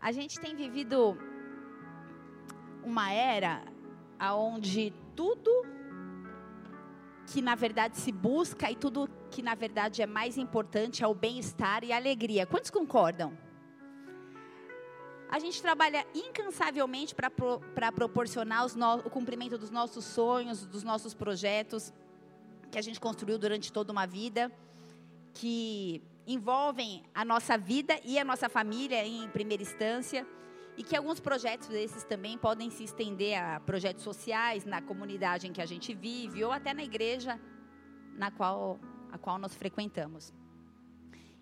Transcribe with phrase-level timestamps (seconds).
[0.00, 1.16] A gente tem vivido
[2.82, 3.62] uma era
[4.32, 5.50] onde tudo
[7.26, 11.14] que na verdade se busca e tudo que na verdade é mais importante é o
[11.14, 12.46] bem-estar e a alegria.
[12.46, 13.36] Quantos concordam?
[15.30, 17.60] A gente trabalha incansavelmente para pro,
[17.94, 21.92] proporcionar no, o cumprimento dos nossos sonhos, dos nossos projetos
[22.70, 24.50] que a gente construiu durante toda uma vida,
[25.34, 30.26] que envolvem a nossa vida e a nossa família em primeira instância.
[30.76, 35.52] E que alguns projetos desses também podem se estender a projetos sociais na comunidade em
[35.52, 37.38] que a gente vive ou até na igreja
[38.16, 38.78] na qual
[39.12, 40.32] a qual nós frequentamos.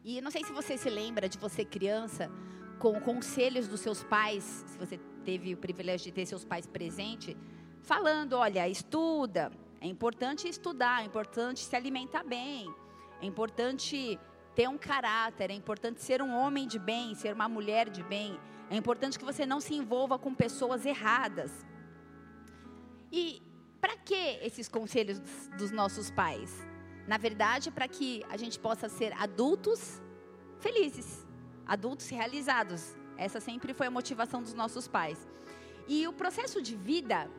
[0.03, 2.31] E não sei se você se lembra de você criança
[2.79, 7.37] com conselhos dos seus pais, se você teve o privilégio de ter seus pais presentes,
[7.83, 12.73] falando, olha, estuda, é importante estudar, é importante se alimentar bem,
[13.21, 14.19] é importante
[14.59, 18.37] ter um caráter, é importante ser um homem de bem, ser uma mulher de bem.
[18.69, 21.65] É importante que você não se envolva com pessoas erradas.
[23.13, 23.41] E
[23.81, 25.21] para que esses conselhos
[25.57, 26.51] dos nossos pais?
[27.07, 30.03] Na verdade, para que a gente possa ser adultos
[30.59, 31.25] felizes,
[31.65, 32.97] adultos realizados.
[33.17, 35.25] Essa sempre foi a motivação dos nossos pais.
[35.87, 37.31] E o processo de vida,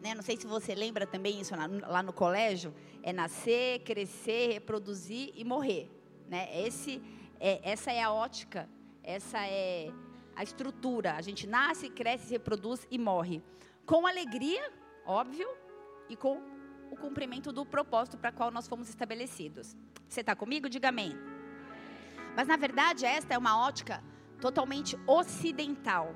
[0.00, 5.30] né, não sei se você lembra também isso lá no, colégio, é nascer, crescer, reproduzir
[5.34, 6.01] e morrer.
[6.32, 6.48] Né?
[6.66, 7.02] Esse,
[7.38, 8.66] é, essa é a ótica,
[9.02, 9.92] essa é
[10.34, 11.12] a estrutura.
[11.12, 13.42] A gente nasce, cresce, se reproduz e morre.
[13.84, 14.72] Com alegria,
[15.04, 15.46] óbvio,
[16.08, 16.40] e com
[16.90, 19.76] o cumprimento do propósito para qual nós fomos estabelecidos.
[20.08, 20.70] Você está comigo?
[20.70, 21.12] Diga amém.
[22.34, 24.02] Mas na verdade, esta é uma ótica
[24.40, 26.14] totalmente ocidental.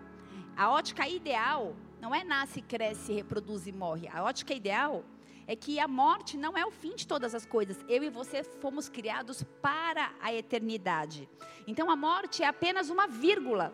[0.57, 4.09] A ótica ideal não é nasce, cresce, reproduz e morre.
[4.09, 5.05] A ótica ideal
[5.47, 7.79] é que a morte não é o fim de todas as coisas.
[7.89, 11.29] Eu e você fomos criados para a eternidade.
[11.67, 13.73] Então a morte é apenas uma vírgula.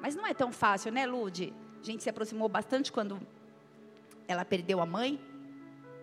[0.00, 1.52] Mas não é tão fácil, né, Lude?
[1.80, 3.20] A gente se aproximou bastante quando
[4.26, 5.20] ela perdeu a mãe.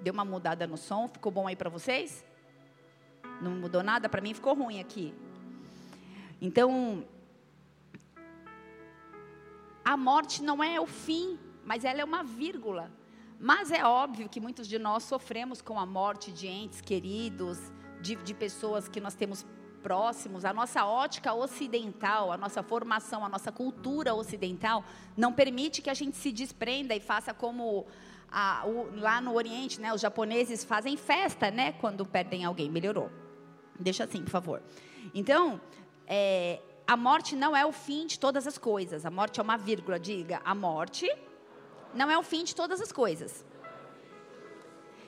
[0.02, 1.08] Deu uma mudada no som.
[1.08, 2.23] Ficou bom aí para vocês?
[3.42, 4.08] Não mudou nada?
[4.08, 5.14] Para mim ficou ruim aqui.
[6.39, 7.05] Então,
[9.83, 12.92] a morte não é o fim, mas ela é uma vírgula.
[13.41, 17.57] Mas é óbvio que muitos de nós sofremos com a morte de entes queridos,
[17.99, 19.43] de, de pessoas que nós temos
[19.81, 20.45] próximos.
[20.45, 24.85] A nossa ótica ocidental, a nossa formação, a nossa cultura ocidental
[25.17, 27.87] não permite que a gente se desprenda e faça como
[28.31, 32.69] a, o, lá no Oriente, né, os japoneses fazem festa, né, quando perdem alguém.
[32.69, 33.09] Melhorou.
[33.79, 34.61] Deixa assim, por favor.
[35.15, 35.59] Então,
[36.05, 39.03] é, a morte não é o fim de todas as coisas.
[39.03, 39.99] A morte é uma vírgula.
[39.99, 41.09] Diga, a morte
[41.93, 43.45] não é o fim de todas as coisas.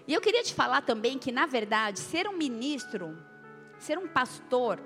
[0.07, 3.17] E eu queria te falar também que, na verdade, ser um ministro,
[3.79, 4.79] ser um pastor,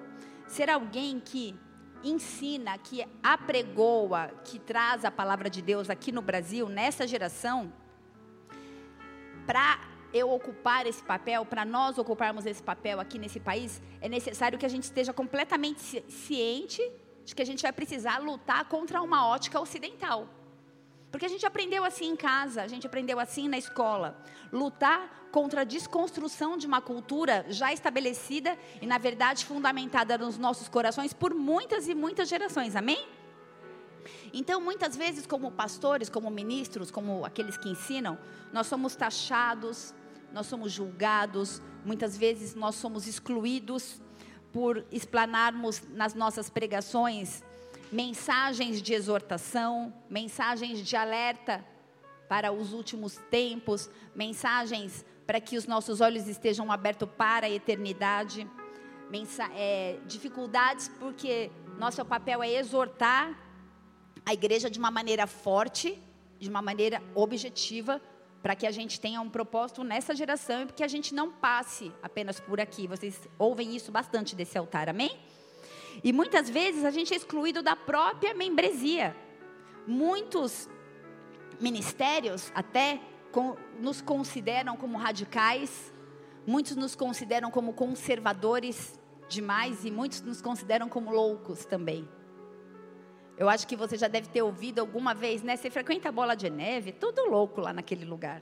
[0.47, 1.55] ser alguém que
[2.03, 7.73] ensina, que apregoa, que traz a palavra de Deus aqui no Brasil, nessa geração,
[9.45, 9.79] para
[10.13, 14.65] eu ocupar esse papel, para nós ocuparmos esse papel aqui nesse país, é necessário que
[14.65, 16.81] a gente esteja completamente ciente
[17.25, 20.36] de que a gente vai precisar lutar contra uma ótica ocidental.
[21.11, 24.21] Porque a gente aprendeu assim em casa, a gente aprendeu assim na escola.
[24.51, 30.67] Lutar contra a desconstrução de uma cultura já estabelecida e, na verdade, fundamentada nos nossos
[30.67, 32.75] corações por muitas e muitas gerações.
[32.75, 33.07] Amém?
[34.33, 38.17] Então, muitas vezes, como pastores, como ministros, como aqueles que ensinam,
[38.51, 39.93] nós somos taxados,
[40.33, 44.01] nós somos julgados, muitas vezes nós somos excluídos
[44.51, 47.43] por explanarmos nas nossas pregações
[47.91, 51.65] mensagens de exortação, mensagens de alerta
[52.27, 58.47] para os últimos tempos, mensagens para que os nossos olhos estejam abertos para a eternidade,
[59.55, 63.37] é, dificuldades porque nosso papel é exortar
[64.25, 65.97] a igreja de uma maneira forte,
[66.39, 68.01] de uma maneira objetiva,
[68.41, 71.91] para que a gente tenha um propósito nessa geração e que a gente não passe
[72.01, 72.87] apenas por aqui.
[72.87, 75.17] Vocês ouvem isso bastante desse altar, amém?
[76.03, 79.15] E muitas vezes a gente é excluído da própria membresia.
[79.85, 80.69] Muitos
[81.59, 83.01] ministérios até
[83.79, 85.93] nos consideram como radicais,
[86.45, 92.07] muitos nos consideram como conservadores demais e muitos nos consideram como loucos também.
[93.37, 95.55] Eu acho que você já deve ter ouvido alguma vez, né?
[95.55, 98.41] Você frequenta a bola de neve, tudo louco lá naquele lugar.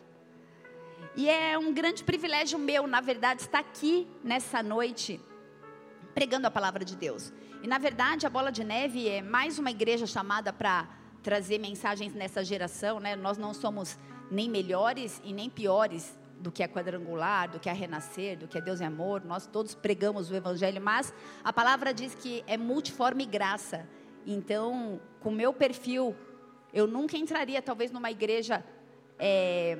[1.18, 5.20] E é um grande privilégio meu, na verdade, estar aqui nessa noite
[6.14, 7.34] pregando a palavra de Deus.
[7.66, 10.88] E na verdade, a Bola de Neve é mais uma igreja chamada para
[11.24, 13.16] trazer mensagens nessa geração, né?
[13.16, 13.98] Nós não somos
[14.30, 18.60] nem melhores e nem piores do que a quadrangular, do que a renascer, do que
[18.60, 19.26] a Deus é amor.
[19.26, 21.12] Nós todos pregamos o evangelho, mas
[21.44, 23.90] a palavra diz que é multiforme graça.
[24.28, 26.16] Então, com o meu perfil,
[26.72, 28.64] eu nunca entraria, talvez, numa igreja
[29.18, 29.80] é,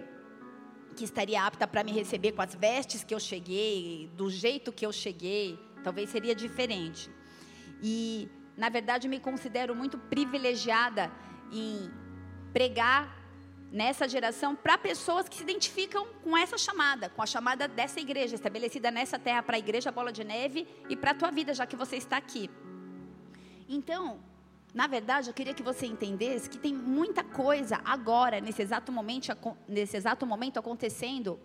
[0.96, 4.88] que estaria apta para me receber com as vestes que eu cheguei, do jeito que
[4.88, 5.60] eu cheguei.
[5.84, 7.12] Talvez seria diferente.
[7.82, 11.12] E, na verdade, me considero muito privilegiada
[11.52, 11.92] em
[12.54, 13.24] pregar
[13.72, 18.36] nessa geração para pessoas que se identificam com essa chamada, com a chamada dessa igreja,
[18.36, 21.66] estabelecida nessa terra para a igreja Bola de Neve e para a tua vida, já
[21.66, 22.50] que você está aqui.
[23.68, 24.20] Então,
[24.74, 29.36] na verdade, eu queria que você entendesse que tem muita coisa agora, nesse exato momento,
[29.68, 31.40] nesse exato momento acontecendo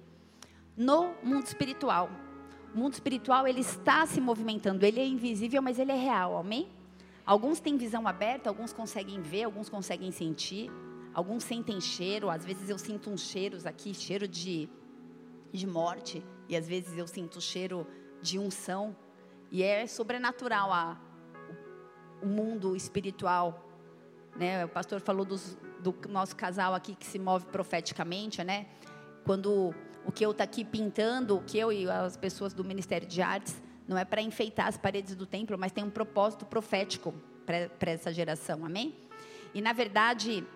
[0.76, 2.10] no mundo espiritual.
[2.74, 6.68] O mundo espiritual, ele está se movimentando, ele é invisível, mas ele é real, amém?
[7.26, 10.70] Alguns têm visão aberta, alguns conseguem ver, alguns conseguem sentir,
[11.12, 14.68] alguns sentem cheiro, às vezes eu sinto uns cheiros aqui, cheiro de,
[15.52, 17.86] de morte, e às vezes eu sinto cheiro
[18.22, 18.96] de unção,
[19.50, 21.00] e é sobrenatural a,
[22.22, 23.68] o mundo espiritual.
[24.36, 24.64] Né?
[24.64, 28.66] O pastor falou dos, do nosso casal aqui que se move profeticamente, né?
[29.24, 33.06] Quando o que eu está aqui pintando, o que eu e as pessoas do Ministério
[33.06, 37.14] de Artes, não é para enfeitar as paredes do templo, mas tem um propósito profético
[37.44, 38.94] para essa geração, amém?
[39.52, 40.46] E na verdade,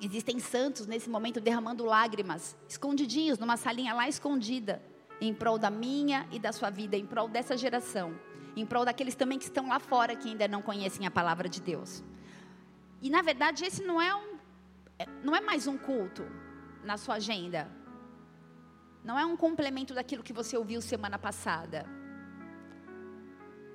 [0.00, 4.80] existem santos nesse momento derramando lágrimas, escondidinhos, numa salinha lá escondida,
[5.20, 8.14] em prol da minha e da sua vida, em prol dessa geração
[8.56, 11.60] em prol daqueles também que estão lá fora que ainda não conhecem a palavra de
[11.60, 12.02] Deus.
[13.00, 14.38] E na verdade esse não é um
[14.98, 16.26] é, não é mais um culto
[16.84, 17.68] na sua agenda.
[19.02, 21.86] Não é um complemento daquilo que você ouviu semana passada.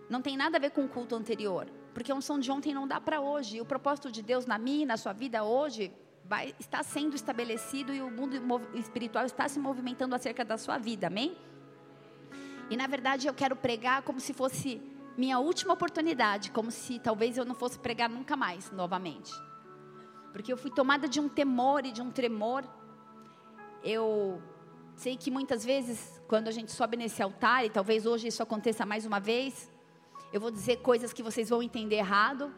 [0.10, 2.88] Não tem nada a ver com o culto anterior, porque a unção de ontem não
[2.88, 3.58] dá para hoje.
[3.58, 5.92] E o propósito de Deus na minha, na sua vida hoje,
[6.24, 8.36] vai, está sendo estabelecido e o mundo
[8.76, 11.36] espiritual está se movimentando acerca da sua vida, amém?
[12.70, 14.82] E na verdade eu quero pregar como se fosse
[15.18, 19.32] minha última oportunidade, como se talvez eu não fosse pregar nunca mais novamente.
[20.34, 22.64] Porque eu fui tomada de um temor e de um tremor.
[23.84, 24.42] Eu
[24.96, 28.86] sei que muitas vezes, quando a gente sobe nesse altar, e talvez hoje isso aconteça
[28.86, 29.72] mais uma vez,
[30.34, 32.54] eu vou dizer coisas que vocês vão entender errado.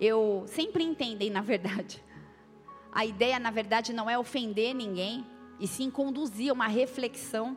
[0.00, 2.02] Eu sempre entendem, na verdade.
[2.92, 5.24] A ideia, na verdade, não é ofender ninguém,
[5.58, 7.56] e sim conduzir uma reflexão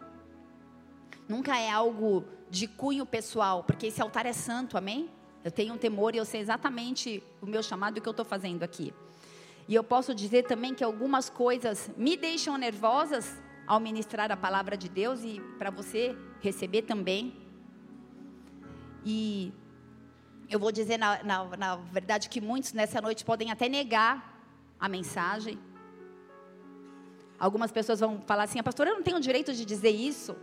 [1.28, 5.10] Nunca é algo de cunho pessoal, porque esse altar é santo, amém?
[5.44, 8.12] Eu tenho um temor e eu sei exatamente o meu chamado e o que eu
[8.12, 8.94] estou fazendo aqui.
[9.68, 14.78] E eu posso dizer também que algumas coisas me deixam nervosas ao ministrar a palavra
[14.78, 17.36] de Deus e para você receber também.
[19.04, 19.54] E
[20.50, 24.42] eu vou dizer na, na, na, verdade que muitos nessa noite podem até negar
[24.80, 25.60] a mensagem.
[27.40, 30.36] Algumas pessoas vão falar assim, pastor, eu não tenho o direito de dizer isso.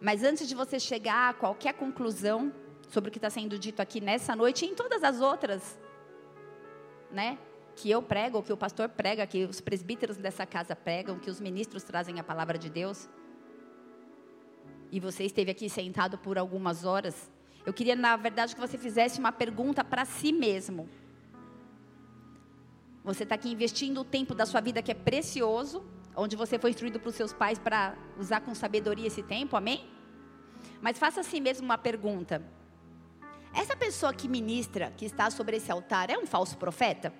[0.00, 2.52] Mas antes de você chegar a qualquer conclusão
[2.88, 5.78] sobre o que está sendo dito aqui nessa noite e em todas as outras,
[7.10, 7.38] né?
[7.80, 11.40] Que eu prego, que o pastor prega, que os presbíteros dessa casa pregam, que os
[11.40, 13.08] ministros trazem a palavra de Deus.
[14.90, 17.30] E você esteve aqui sentado por algumas horas.
[17.64, 20.88] Eu queria, na verdade, que você fizesse uma pergunta para si mesmo.
[23.04, 25.84] Você está aqui investindo o tempo da sua vida que é precioso
[26.18, 29.88] onde você foi instruído pelos seus pais para usar com sabedoria esse tempo, amém?
[30.82, 32.42] Mas faça assim mesmo uma pergunta:
[33.54, 37.12] essa pessoa que ministra, que está sobre esse altar, é um falso profeta?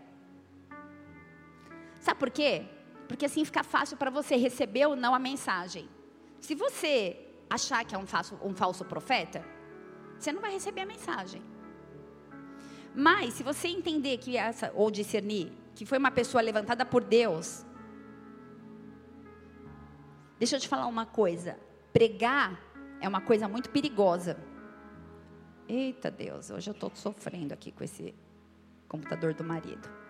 [2.08, 2.64] Sabe por quê?
[3.06, 5.86] Porque assim fica fácil para você receber ou não a mensagem.
[6.40, 7.18] Se você
[7.50, 9.44] achar que é um falso, um falso profeta,
[10.18, 11.42] você não vai receber a mensagem.
[12.94, 17.66] Mas se você entender que essa, ou discernir, que foi uma pessoa levantada por Deus
[20.38, 21.58] Deixa eu te falar uma coisa.
[21.92, 22.58] Pregar
[23.02, 24.38] é uma coisa muito perigosa.
[25.68, 28.14] Eita Deus, hoje eu estou sofrendo aqui com esse
[28.88, 30.07] computador do marido.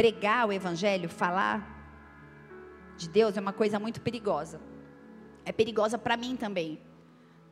[0.00, 1.76] Pregar o evangelho, falar
[2.96, 4.58] de Deus é uma coisa muito perigosa.
[5.44, 6.80] É perigosa para mim também.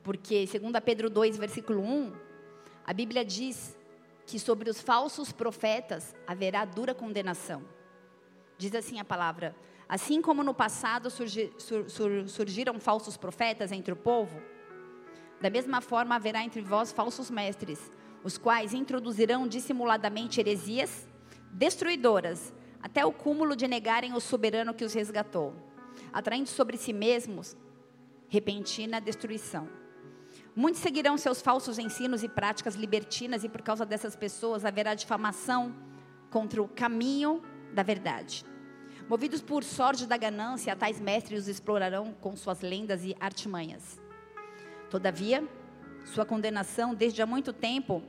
[0.02, 2.10] Porque, segundo Pedro 2, versículo 1,
[2.86, 3.76] a Bíblia diz
[4.24, 7.62] que sobre os falsos profetas haverá dura condenação.
[8.56, 9.54] Diz assim a palavra:
[9.86, 11.26] Assim como no passado sur,
[11.58, 14.40] sur, surgiram falsos profetas entre o povo,
[15.38, 17.92] da mesma forma haverá entre vós falsos mestres,
[18.24, 21.06] os quais introduzirão dissimuladamente heresias
[21.52, 22.52] destruidoras,
[22.82, 25.54] até o cúmulo de negarem o soberano que os resgatou,
[26.12, 27.56] atraindo sobre si mesmos
[28.28, 29.68] repentina destruição.
[30.54, 35.74] Muitos seguirão seus falsos ensinos e práticas libertinas, e por causa dessas pessoas haverá difamação
[36.30, 38.44] contra o caminho da verdade.
[39.08, 44.00] Movidos por sorte da ganância, tais mestres os explorarão com suas lendas e artimanhas.
[44.90, 45.46] Todavia,
[46.04, 48.02] sua condenação desde há muito tempo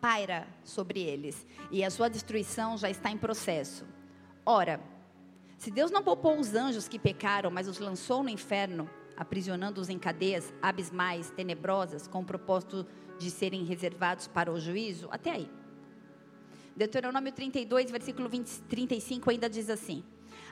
[0.00, 3.84] paira sobre eles, e a sua destruição já está em processo.
[4.44, 4.80] Ora,
[5.58, 9.98] se Deus não poupou os anjos que pecaram, mas os lançou no inferno, aprisionando-os em
[9.98, 12.86] cadeias abismais, tenebrosas, com o propósito
[13.18, 15.50] de serem reservados para o juízo, até aí.
[16.76, 20.04] Deuteronômio 32, versículo 20, 35 ainda diz assim: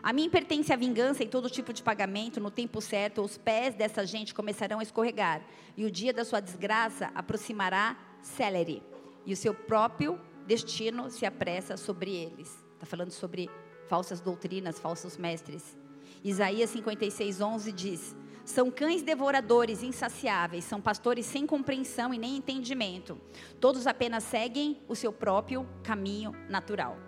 [0.03, 3.75] A mim pertence a vingança e todo tipo de pagamento, no tempo certo, os pés
[3.75, 5.43] dessa gente começarão a escorregar,
[5.77, 8.83] e o dia da sua desgraça aproximará celere,
[9.27, 12.65] e o seu próprio destino se apressa sobre eles.
[12.75, 13.51] Está falando sobre
[13.89, 15.77] falsas doutrinas, falsos mestres.
[16.23, 23.19] Isaías 56, 11 diz: são cães devoradores, insaciáveis, são pastores sem compreensão e nem entendimento.
[23.59, 26.99] Todos apenas seguem o seu próprio caminho natural.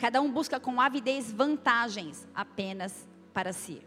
[0.00, 3.82] Cada um busca com avidez vantagens apenas para si.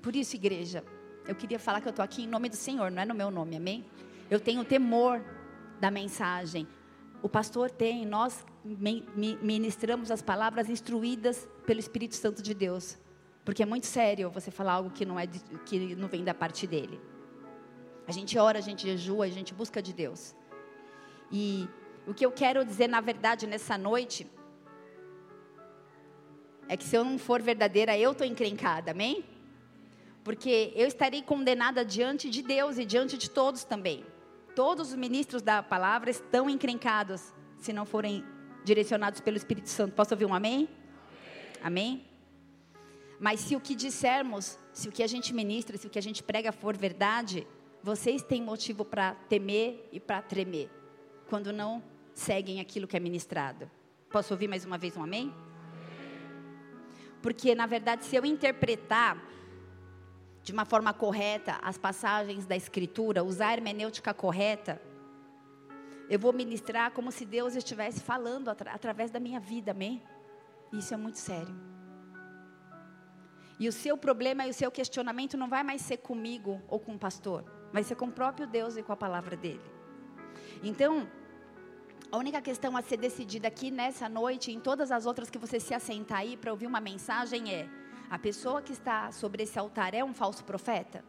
[0.00, 0.84] Por isso, igreja,
[1.26, 3.30] eu queria falar que eu estou aqui em nome do Senhor, não é no meu
[3.30, 3.84] nome, amém?
[4.30, 5.20] Eu tenho temor
[5.80, 6.68] da mensagem.
[7.22, 12.98] O pastor tem, nós ministramos as palavras instruídas pelo Espírito Santo de Deus.
[13.44, 15.26] Porque é muito sério você falar algo que não, é
[15.64, 17.00] que não vem da parte dele.
[18.06, 20.34] A gente ora, a gente jejua, a gente busca de Deus.
[21.30, 21.68] E
[22.06, 24.26] o que eu quero dizer, na verdade, nessa noite,
[26.68, 29.24] é que se eu não for verdadeira, eu estou encrencada, amém?
[30.24, 34.04] Porque eu estarei condenada diante de Deus e diante de todos também.
[34.54, 38.24] Todos os ministros da palavra estão encrencados, se não forem
[38.64, 39.94] direcionados pelo Espírito Santo.
[39.94, 40.68] Posso ouvir um amém?
[41.62, 42.06] Amém?
[43.18, 46.02] Mas se o que dissermos, se o que a gente ministra, se o que a
[46.02, 47.46] gente prega for verdade,
[47.82, 50.70] vocês têm motivo para temer e para tremer,
[51.28, 51.82] quando não
[52.12, 53.70] seguem aquilo que é ministrado.
[54.10, 55.32] Posso ouvir mais uma vez um amém?
[57.22, 59.16] Porque, na verdade, se eu interpretar
[60.42, 64.80] de uma forma correta as passagens da Escritura, usar a hermenêutica correta,
[66.08, 70.02] eu vou ministrar como se Deus estivesse falando atra através da minha vida, amém?
[70.72, 71.54] Isso é muito sério.
[73.58, 76.94] E o seu problema e o seu questionamento não vai mais ser comigo ou com
[76.94, 79.62] o pastor, vai ser com o próprio Deus e com a palavra dele.
[80.62, 81.08] Então,
[82.10, 85.60] a única questão a ser decidida aqui nessa noite, em todas as outras que você
[85.60, 87.68] se assentar aí para ouvir uma mensagem é:
[88.12, 91.02] a pessoa que está sobre esse altar é um falso profeta?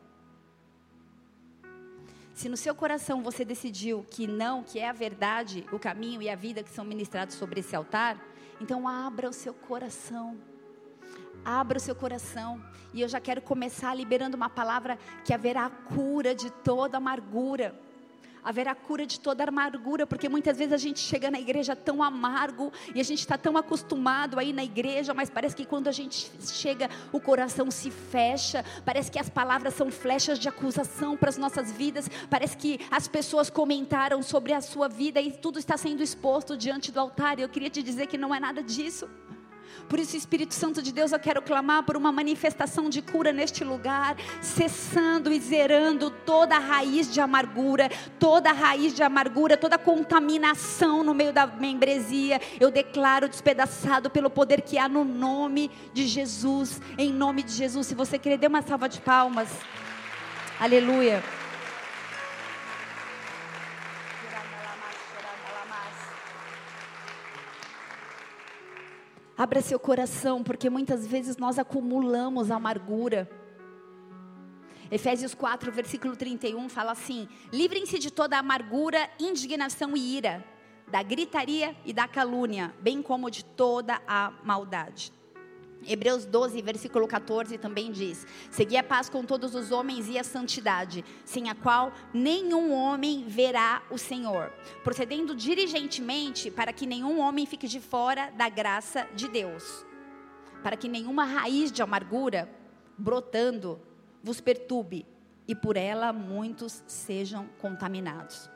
[2.33, 6.29] Se no seu coração você decidiu que não, que é a verdade, o caminho e
[6.29, 8.17] a vida que são ministrados sobre esse altar,
[8.61, 10.39] então abra o seu coração
[11.45, 12.61] Abra o seu coração.
[12.93, 17.75] E eu já quero começar liberando uma palavra que haverá cura de toda amargura.
[18.43, 22.71] Haverá cura de toda amargura, porque muitas vezes a gente chega na igreja tão amargo
[22.93, 26.31] e a gente está tão acostumado aí na igreja, mas parece que quando a gente
[26.41, 31.37] chega, o coração se fecha, parece que as palavras são flechas de acusação para as
[31.37, 36.03] nossas vidas, parece que as pessoas comentaram sobre a sua vida e tudo está sendo
[36.03, 37.39] exposto diante do altar.
[37.39, 39.09] E eu queria te dizer que não é nada disso.
[39.87, 43.63] Por isso, Espírito Santo de Deus, eu quero clamar por uma manifestação de cura neste
[43.63, 47.89] lugar, cessando e zerando toda raiz de amargura,
[48.19, 52.41] toda raiz de amargura, toda contaminação no meio da membresia.
[52.59, 57.87] Eu declaro despedaçado pelo poder que há no nome de Jesus, em nome de Jesus.
[57.87, 59.49] Se você querer, dê uma salva de palmas.
[60.59, 61.42] Aleluia.
[69.43, 73.29] Abra seu coração, porque muitas vezes nós acumulamos amargura.
[74.89, 80.45] Efésios 4, versículo 31 fala assim: Livrem-se de toda amargura, indignação e ira,
[80.87, 85.11] da gritaria e da calúnia, bem como de toda a maldade.
[85.87, 90.23] Hebreus 12, versículo 14 também diz: Segui a paz com todos os homens e a
[90.23, 94.51] santidade, sem a qual nenhum homem verá o Senhor,
[94.83, 99.85] procedendo diligentemente para que nenhum homem fique de fora da graça de Deus,
[100.61, 102.49] para que nenhuma raiz de amargura
[102.97, 103.79] brotando
[104.23, 105.05] vos perturbe
[105.47, 108.49] e por ela muitos sejam contaminados.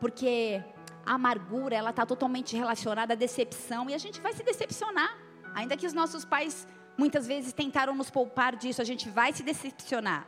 [0.00, 0.62] Porque
[1.04, 5.23] a amargura, ela está totalmente relacionada à decepção e a gente vai se decepcionar.
[5.54, 9.42] Ainda que os nossos pais muitas vezes tentaram nos poupar disso, a gente vai se
[9.42, 10.26] decepcionar.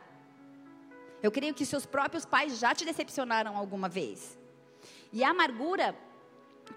[1.21, 4.37] Eu creio que seus próprios pais já te decepcionaram alguma vez.
[5.11, 5.95] E a amargura,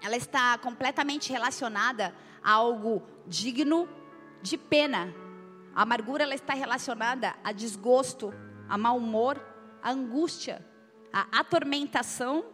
[0.01, 3.87] ela está completamente relacionada a algo digno
[4.41, 5.13] de pena.
[5.75, 8.33] A amargura ela está relacionada a desgosto,
[8.67, 9.41] a mau humor,
[9.81, 10.65] a angústia,
[11.13, 12.45] a atormentação,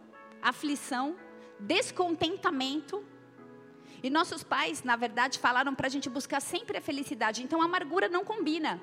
[0.42, 1.16] aflição,
[1.58, 3.04] descontentamento
[4.02, 7.42] e nossos pais, na verdade, falaram para a gente buscar sempre a felicidade.
[7.42, 8.80] Então a amargura não combina.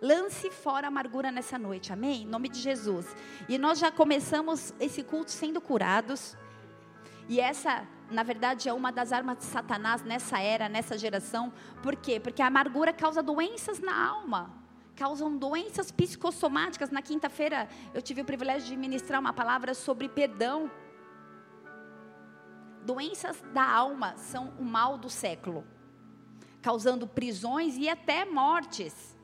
[0.00, 2.22] Lance fora a amargura nessa noite, amém?
[2.22, 3.06] Em nome de Jesus.
[3.48, 6.36] E nós já começamos esse culto sendo curados.
[7.28, 11.52] E essa, na verdade, é uma das armas de Satanás nessa era, nessa geração.
[11.82, 12.18] Por quê?
[12.18, 14.60] Porque a amargura causa doenças na alma
[15.00, 16.90] causam doenças psicossomáticas.
[16.90, 20.70] Na quinta-feira eu tive o privilégio de ministrar uma palavra sobre perdão.
[22.90, 25.64] Doenças da alma são o mal do século,
[26.60, 29.16] causando prisões e até mortes.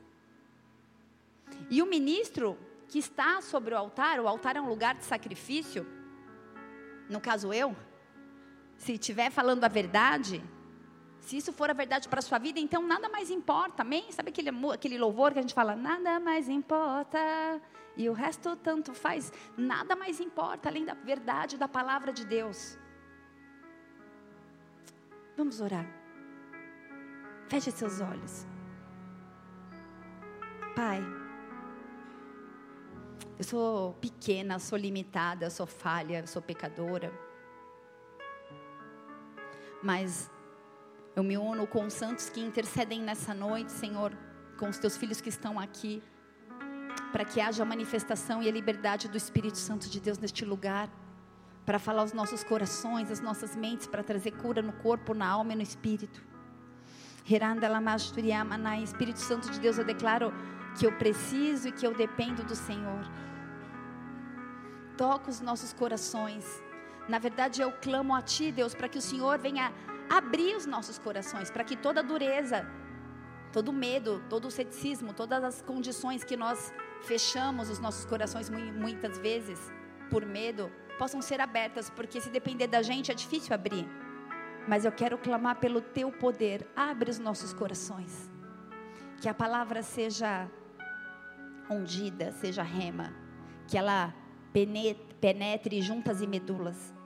[1.69, 2.57] E o ministro
[2.87, 5.85] que está sobre o altar, o altar é um lugar de sacrifício,
[7.09, 7.75] no caso eu,
[8.77, 10.41] se estiver falando a verdade,
[11.19, 14.09] se isso for a verdade para a sua vida, então nada mais importa, amém?
[14.13, 17.19] Sabe aquele, aquele louvor que a gente fala, nada mais importa,
[17.97, 22.79] e o resto tanto faz, nada mais importa além da verdade da palavra de Deus.
[25.37, 25.85] Vamos orar.
[27.47, 28.47] Feche seus olhos.
[30.75, 30.99] Pai,
[33.37, 37.13] eu sou pequena, sou limitada, sou falha, sou pecadora.
[39.83, 40.29] Mas
[41.15, 44.11] eu me uno com os santos que intercedem nessa noite, Senhor,
[44.57, 46.01] com os teus filhos que estão aqui,
[47.11, 50.89] para que haja a manifestação e a liberdade do Espírito Santo de Deus neste lugar,
[51.67, 55.51] para falar aos nossos corações, às nossas mentes, para trazer cura no corpo, na alma
[55.51, 56.23] e no espírito.
[58.81, 60.33] Espírito Santo de Deus, eu declaro
[60.79, 63.03] que eu preciso e que eu dependo do Senhor.
[64.95, 66.45] Toca os nossos corações.
[67.09, 69.73] Na verdade, eu clamo a Ti, Deus, para que o Senhor venha
[70.09, 72.65] abrir os nossos corações para que toda dureza,
[73.51, 79.59] todo medo, todo ceticismo, todas as condições que nós fechamos os nossos corações muitas vezes
[80.09, 83.87] por medo, possam ser abertas, porque se depender da gente é difícil abrir.
[84.67, 88.29] Mas eu quero clamar pelo teu poder, abre os nossos corações.
[89.21, 90.49] Que a palavra seja
[91.69, 93.13] ungida, seja rema,
[93.67, 94.13] que ela
[95.19, 96.97] penetre juntas e medulas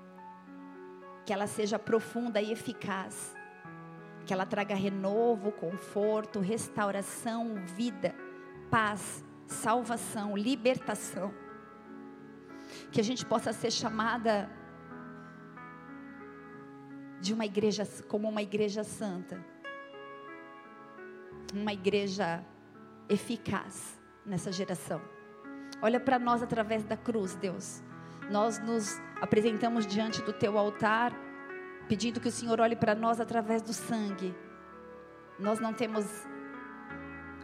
[1.25, 3.35] que ela seja profunda e eficaz,
[4.25, 8.15] que ela traga renovo, conforto, restauração, vida,
[8.69, 11.33] paz, salvação, libertação.
[12.91, 14.49] Que a gente possa ser chamada
[17.21, 19.43] de uma igreja como uma igreja santa,
[21.53, 22.43] uma igreja
[23.07, 25.01] eficaz nessa geração.
[25.81, 27.83] Olha para nós através da cruz, Deus.
[28.29, 31.13] Nós nos apresentamos diante do teu altar,
[31.87, 34.33] pedindo que o Senhor olhe para nós através do sangue.
[35.39, 36.05] Nós não temos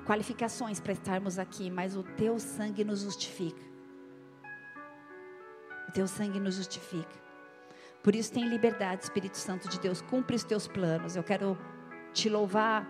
[0.05, 3.76] qualificações para estarmos aqui, mas o teu sangue nos justifica.
[5.87, 7.27] O teu sangue nos justifica.
[8.03, 11.15] Por isso tem liberdade, Espírito Santo de Deus, cumpre os teus planos.
[11.15, 11.57] Eu quero
[12.13, 12.87] te louvar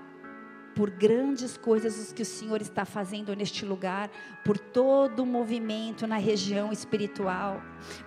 [0.77, 4.11] por grandes coisas que o Senhor está fazendo neste lugar,
[4.45, 7.59] por todo o movimento na região espiritual,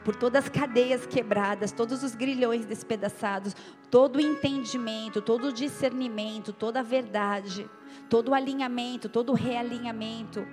[0.05, 3.57] por todas as cadeias quebradas, todos os grilhões despedaçados,
[3.90, 7.68] todo o entendimento, todo o discernimento, toda a verdade,
[8.09, 10.46] todo o alinhamento, todo o realinhamento,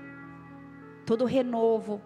[1.05, 2.01] todo o renovo.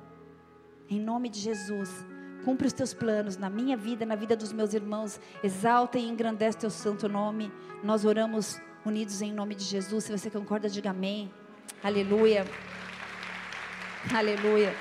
[0.90, 2.11] Em nome de Jesus.
[2.44, 5.20] Cumpre os teus planos na minha vida, na vida dos meus irmãos.
[5.44, 7.52] Exalta e engrandece teu santo nome.
[7.84, 10.06] Nós oramos unidos em nome de Jesus.
[10.06, 11.32] Se você concorda, diga amém.
[11.84, 12.46] Aleluia.
[14.14, 14.74] Aleluia.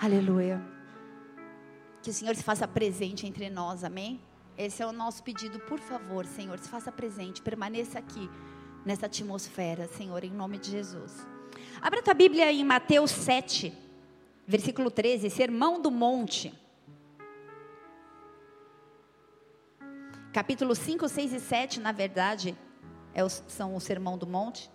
[0.00, 0.62] Aleluia.
[2.02, 4.20] Que o Senhor se faça presente entre nós, amém?
[4.56, 8.30] Esse é o nosso pedido, por favor, Senhor, se faça presente, permaneça aqui
[8.84, 11.33] nessa atmosfera, Senhor, em nome de Jesus.
[11.80, 13.72] Abra tua Bíblia em Mateus 7,
[14.46, 16.54] versículo 13, Sermão do Monte.
[20.32, 22.56] Capítulo 5, 6 e 7, na verdade,
[23.12, 24.70] é o, são o Sermão do Monte.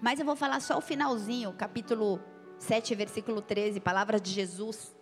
[0.00, 2.20] Mas eu vou falar só o finalzinho, capítulo
[2.58, 4.94] 7, versículo 13, palavras de Jesus.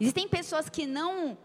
[0.00, 1.38] Existem pessoas que não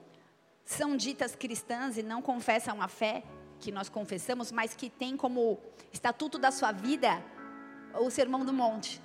[0.65, 3.23] são ditas cristãs e não confessam a fé
[3.61, 5.59] que nós confessamos, mas que têm como
[5.93, 7.23] estatuto da sua vida
[7.99, 9.01] o Sermão do Monte.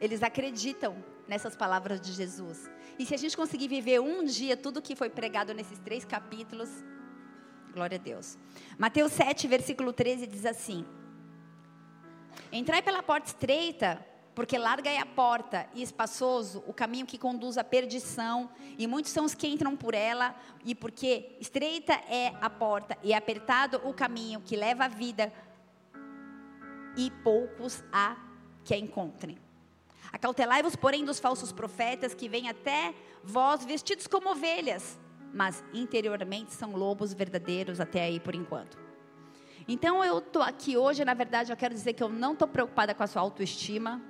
[0.00, 2.70] Eles acreditam nessas palavras de Jesus.
[2.98, 6.70] E se a gente conseguir viver um dia tudo que foi pregado nesses três capítulos,
[7.72, 8.38] glória a Deus.
[8.78, 10.86] Mateus 7, versículo 13 diz assim:
[12.52, 14.04] Entrai pela porta estreita,
[14.34, 19.12] porque larga é a porta e espaçoso o caminho que conduz à perdição, e muitos
[19.12, 23.92] são os que entram por ela, e porque estreita é a porta e apertado o
[23.92, 25.32] caminho que leva à vida,
[26.96, 28.16] e poucos há
[28.64, 29.38] que a encontrem.
[30.12, 34.98] Acautelai-vos, porém, dos falsos profetas que vêm até vós vestidos como ovelhas,
[35.32, 38.76] mas interiormente são lobos verdadeiros até aí por enquanto.
[39.68, 42.92] Então eu estou aqui hoje, na verdade, eu quero dizer que eu não estou preocupada
[42.92, 44.02] com a sua autoestima.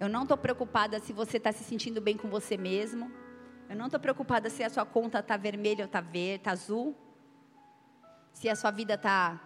[0.00, 3.10] Eu não estou preocupada se você está se sentindo bem com você mesmo.
[3.68, 6.96] Eu não estou preocupada se a sua conta está vermelha ou está verde, está azul.
[8.32, 9.40] Se a sua vida está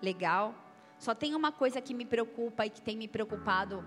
[0.00, 0.54] legal.
[0.98, 3.84] Só tem uma coisa que me preocupa e que tem me preocupado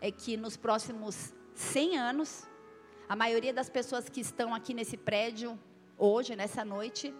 [0.00, 2.48] é que nos próximos 100 anos,
[3.08, 5.58] a maioria das pessoas que estão aqui nesse prédio
[5.98, 7.14] hoje, nessa noite,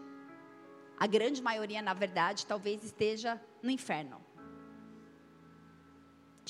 [0.99, 4.21] a grande maioria, na verdade, talvez esteja no inferno.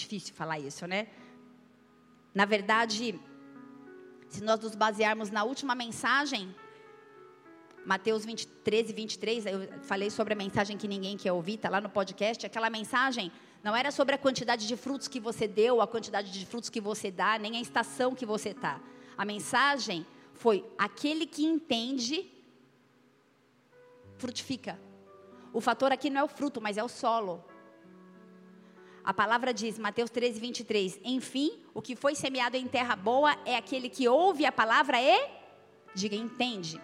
[0.01, 1.09] Difícil falar isso, né?
[2.35, 3.19] Na verdade,
[4.29, 6.55] se nós nos basearmos na última mensagem
[7.85, 11.81] Mateus 23 e 23, eu falei sobre a mensagem que ninguém quer ouvir, está lá
[11.81, 12.45] no podcast.
[12.47, 13.33] Aquela mensagem
[13.63, 16.81] não era sobre a quantidade de frutos que você deu, a quantidade de frutos que
[16.81, 18.81] você dá, nem a estação que você está.
[19.19, 22.31] A mensagem foi: aquele que entende,
[24.19, 24.79] frutifica.
[25.53, 27.45] O fator aqui não é o fruto, mas é o solo.
[29.03, 33.57] A palavra diz, Mateus 13, 23, enfim, o que foi semeado em terra boa é
[33.57, 35.29] aquele que ouve a palavra e,
[35.95, 36.81] diga, entende.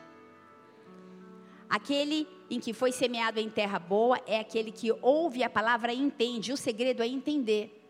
[1.69, 6.01] Aquele em que foi semeado em terra boa é aquele que ouve a palavra e
[6.01, 6.53] entende.
[6.53, 7.83] O segredo é entender.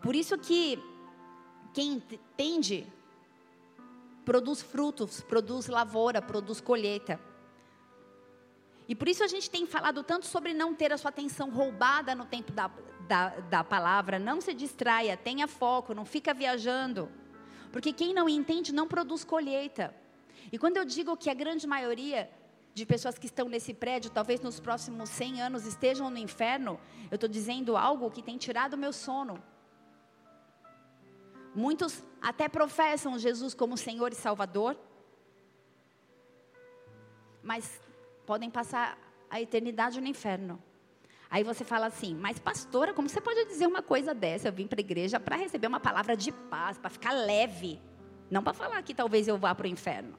[0.00, 0.78] Por isso que
[1.72, 2.86] quem entende
[4.24, 7.20] produz frutos, produz lavoura, produz colheita.
[8.88, 12.14] E por isso a gente tem falado tanto sobre não ter a sua atenção roubada
[12.14, 12.70] no tempo da,
[13.10, 14.20] da, da palavra.
[14.20, 17.10] Não se distraia, tenha foco, não fica viajando.
[17.72, 19.92] Porque quem não entende não produz colheita.
[20.52, 22.30] E quando eu digo que a grande maioria
[22.72, 26.78] de pessoas que estão nesse prédio, talvez nos próximos 100 anos estejam no inferno,
[27.10, 29.42] eu estou dizendo algo que tem tirado o meu sono.
[31.52, 34.76] Muitos até professam Jesus como Senhor e Salvador,
[37.42, 37.80] mas
[38.24, 38.96] podem passar
[39.28, 40.62] a eternidade no inferno.
[41.30, 44.48] Aí você fala assim, mas pastora, como você pode dizer uma coisa dessa?
[44.48, 47.80] Eu vim para a igreja para receber uma palavra de paz, para ficar leve,
[48.28, 50.18] não para falar que talvez eu vá para o inferno.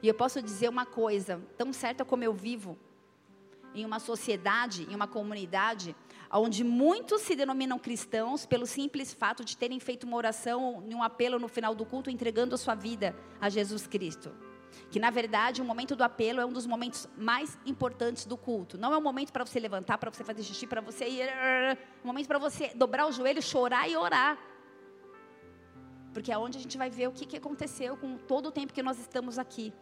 [0.00, 2.78] E eu posso dizer uma coisa, tão certa como eu vivo,
[3.74, 5.96] em uma sociedade, em uma comunidade,
[6.30, 11.38] onde muitos se denominam cristãos pelo simples fato de terem feito uma oração, um apelo
[11.38, 14.32] no final do culto, entregando a sua vida a Jesus Cristo.
[14.90, 18.78] Que na verdade o momento do apelo é um dos momentos mais importantes do culto.
[18.78, 21.22] Não é um momento para você levantar, para você fazer xixi, para você ir.
[21.22, 24.38] É um momento para você dobrar o joelho, chorar e orar.
[26.12, 28.72] Porque é onde a gente vai ver o que, que aconteceu com todo o tempo
[28.72, 29.72] que nós estamos aqui.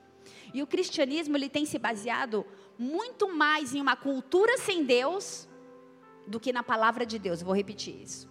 [0.55, 2.46] E o cristianismo ele tem se baseado
[2.79, 5.48] muito mais em uma cultura sem Deus
[6.26, 7.42] do que na palavra de Deus.
[7.42, 8.31] vou repetir isso.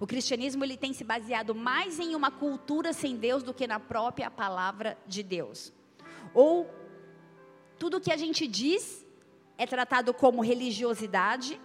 [0.00, 3.80] O cristianismo ele tem se baseado mais em uma cultura sem Deus do que na
[3.80, 5.72] própria palavra de Deus.
[6.34, 6.68] Ou
[7.78, 9.06] tudo que a gente diz
[9.56, 11.60] é tratado como religiosidade,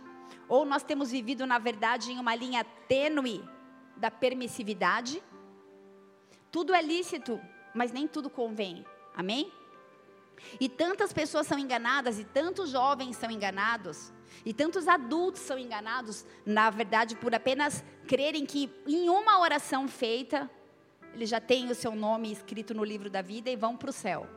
[0.48, 3.44] ou nós temos vivido na verdade em uma linha tênue
[3.98, 5.24] da permissividade.
[6.52, 7.40] Tudo é lícito,
[7.74, 8.86] mas nem tudo convém.
[9.16, 9.52] Amém?
[10.60, 14.12] E tantas pessoas são enganadas, e tantos jovens são enganados,
[14.46, 20.50] e tantos adultos são enganados, na verdade, por apenas crerem que em uma oração feita,
[21.14, 23.94] eles já têm o seu nome escrito no livro da vida e vão para o
[23.94, 24.28] céu.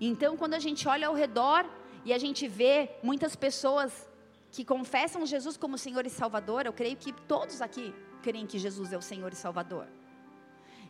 [0.00, 1.64] Então, quando a gente olha ao redor
[2.04, 4.08] e a gente vê muitas pessoas
[4.50, 8.92] que confessam Jesus como Senhor e Salvador, eu creio que todos aqui creem que Jesus
[8.92, 9.86] é o Senhor e Salvador.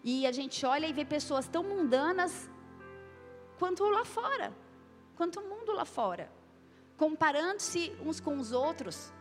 [0.02, 2.50] E a gente olha e vê pessoas tão mundanas
[3.58, 4.52] quanto lá fora,
[5.16, 6.30] quanto o mundo lá fora,
[6.96, 9.12] comparando-se uns com os outros.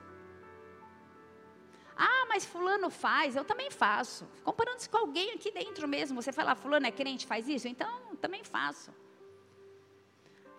[1.96, 4.28] Ah, mas fulano faz, eu também faço.
[4.44, 8.44] Comparando-se com alguém aqui dentro mesmo, você fala, fulano é crente, faz isso, então também
[8.44, 8.92] faço.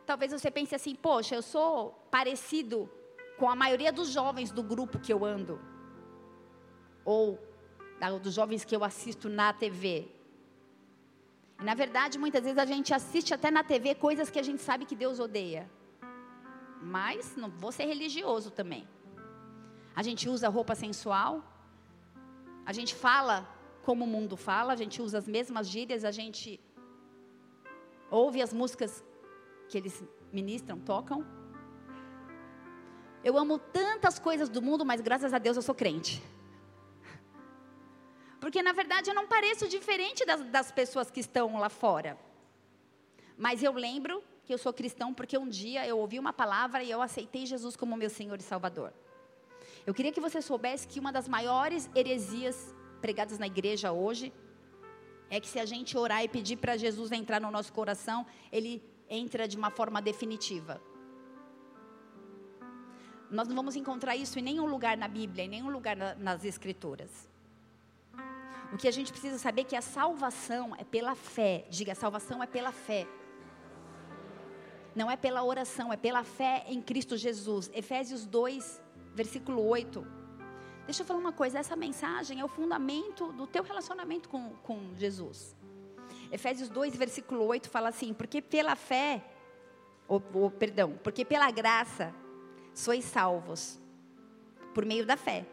[0.06, 2.90] Talvez você pense assim, poxa, eu sou parecido
[3.38, 5.60] com a maioria dos jovens do grupo que eu ando.
[7.04, 7.38] Ou
[8.20, 10.08] dos jovens que eu assisto na TV.
[11.68, 14.84] Na verdade, muitas vezes a gente assiste até na TV coisas que a gente sabe
[14.84, 15.70] que Deus odeia.
[16.80, 18.88] Mas não vou ser religioso também.
[19.94, 21.44] A gente usa roupa sensual.
[22.66, 23.48] A gente fala
[23.84, 26.60] como o mundo fala, a gente usa as mesmas gírias, a gente
[28.10, 29.04] ouve as músicas
[29.72, 31.26] que eles ministram, tocam.
[33.24, 36.22] Eu amo tantas coisas do mundo, mas graças a Deus eu sou crente.
[38.38, 42.18] Porque na verdade eu não pareço diferente das, das pessoas que estão lá fora.
[43.44, 46.90] Mas eu lembro que eu sou cristão porque um dia eu ouvi uma palavra e
[46.90, 48.92] eu aceitei Jesus como meu Senhor e Salvador.
[49.86, 54.32] Eu queria que você soubesse que uma das maiores heresias pregadas na igreja hoje
[55.30, 58.82] é que se a gente orar e pedir para Jesus entrar no nosso coração, ele
[59.12, 60.80] entra de uma forma definitiva.
[63.30, 66.44] Nós não vamos encontrar isso em nenhum lugar na Bíblia, em nenhum lugar na, nas
[66.44, 67.28] Escrituras.
[68.72, 71.66] O que a gente precisa saber é que a salvação é pela fé.
[71.68, 73.06] Diga, a salvação é pela fé.
[74.94, 77.70] Não é pela oração, é pela fé em Cristo Jesus.
[77.74, 78.82] Efésios 2,
[79.14, 80.06] versículo 8.
[80.86, 84.94] Deixa eu falar uma coisa: essa mensagem é o fundamento do teu relacionamento com, com
[84.96, 85.54] Jesus.
[86.32, 89.22] Efésios 2, versículo 8 fala assim: Porque pela fé,
[90.08, 92.12] ou, ou perdão, porque pela graça
[92.72, 93.78] sois salvos,
[94.72, 95.46] por meio da fé.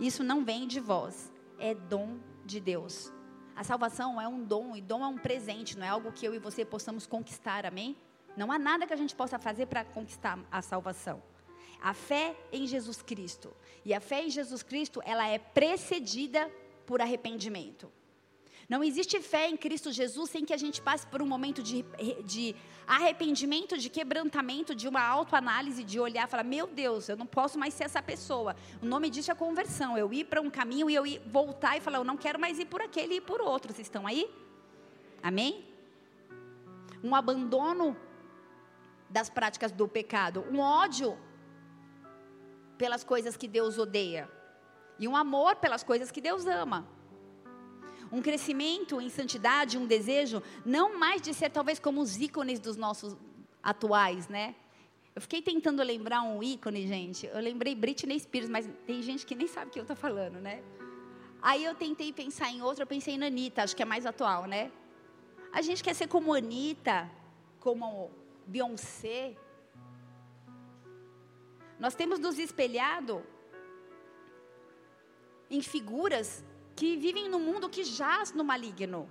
[0.00, 3.12] Isso não vem de vós, é dom de Deus.
[3.54, 6.34] A salvação é um dom, e dom é um presente, não é algo que eu
[6.34, 7.94] e você possamos conquistar, amém?
[8.34, 11.22] Não há nada que a gente possa fazer para conquistar a salvação.
[11.80, 13.54] A fé em Jesus Cristo.
[13.84, 16.50] E a fé em Jesus Cristo, ela é precedida
[16.86, 17.92] por arrependimento.
[18.68, 21.84] Não existe fé em Cristo Jesus sem que a gente passe por um momento de,
[22.24, 27.26] de arrependimento, de quebrantamento, de uma autoanálise, de olhar e falar: meu Deus, eu não
[27.26, 28.56] posso mais ser essa pessoa.
[28.82, 29.98] O nome disso é conversão.
[29.98, 32.58] Eu ir para um caminho e eu ir, voltar e falar: eu não quero mais
[32.58, 33.72] ir por aquele e por outro.
[33.72, 34.30] Vocês estão aí?
[35.22, 35.64] Amém?
[37.02, 37.96] Um abandono
[39.10, 41.18] das práticas do pecado, um ódio
[42.78, 44.28] pelas coisas que Deus odeia
[44.98, 46.93] e um amor pelas coisas que Deus ama
[48.14, 52.76] um crescimento em santidade, um desejo, não mais de ser talvez como os ícones dos
[52.76, 53.16] nossos
[53.60, 54.54] atuais, né?
[55.16, 57.26] Eu fiquei tentando lembrar um ícone, gente.
[57.26, 60.40] Eu lembrei Britney Spears, mas tem gente que nem sabe o que eu estou falando,
[60.40, 60.62] né?
[61.42, 64.46] Aí eu tentei pensar em outra, eu pensei na Anitta, acho que é mais atual,
[64.46, 64.70] né?
[65.52, 67.10] A gente quer ser como Anitta,
[67.58, 68.12] como
[68.46, 69.36] Beyoncé.
[71.80, 73.24] Nós temos nos espelhado
[75.50, 79.10] em figuras que vivem no mundo que jaz no maligno.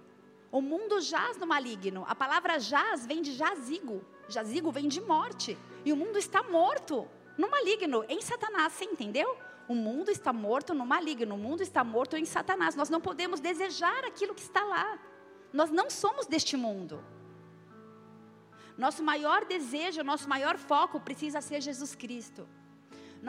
[0.52, 2.06] O mundo jaz no maligno.
[2.08, 4.04] A palavra jaz vem de jazigo.
[4.28, 5.58] Jazigo vem de morte.
[5.84, 9.36] E o mundo está morto no maligno, em Satanás, você entendeu?
[9.68, 12.76] O mundo está morto no maligno, o mundo está morto em Satanás.
[12.76, 15.00] Nós não podemos desejar aquilo que está lá.
[15.52, 17.04] Nós não somos deste mundo.
[18.78, 22.48] Nosso maior desejo, nosso maior foco precisa ser Jesus Cristo.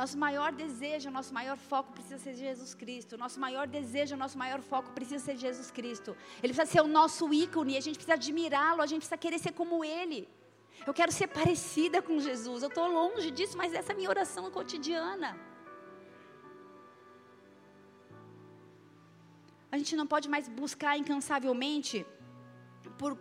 [0.00, 3.16] Nosso maior desejo, nosso maior foco precisa ser Jesus Cristo.
[3.16, 6.16] Nosso maior desejo, nosso maior foco precisa ser Jesus Cristo.
[6.42, 9.52] Ele precisa ser o nosso ícone, a gente precisa admirá-lo, a gente precisa querer ser
[9.52, 10.28] como Ele.
[10.84, 12.64] Eu quero ser parecida com Jesus.
[12.64, 15.30] Eu estou longe disso, mas essa é a minha oração cotidiana.
[19.70, 22.04] A gente não pode mais buscar incansavelmente
[22.98, 23.16] por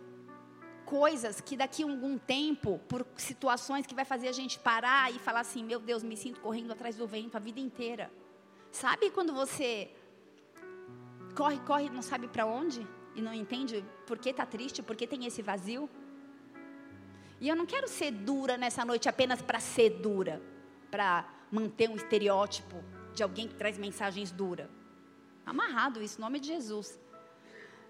[0.84, 5.18] coisas que daqui a algum tempo, por situações que vai fazer a gente parar e
[5.18, 8.10] falar assim: meu Deus, me sinto correndo atrás do vento a vida inteira.
[8.70, 9.90] Sabe quando você
[11.34, 15.06] corre, corre, não sabe para onde e não entende por que está triste, por que
[15.06, 15.88] tem esse vazio?
[17.40, 20.40] E eu não quero ser dura nessa noite apenas para ser dura,
[20.90, 24.68] para manter um estereótipo de alguém que traz mensagens duras.
[25.44, 26.98] Amarrado isso, em nome de Jesus.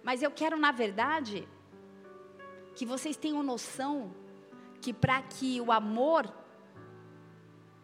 [0.02, 1.48] Mas eu quero, na verdade,
[2.74, 4.12] que vocês tenham noção
[4.80, 6.32] que para que o amor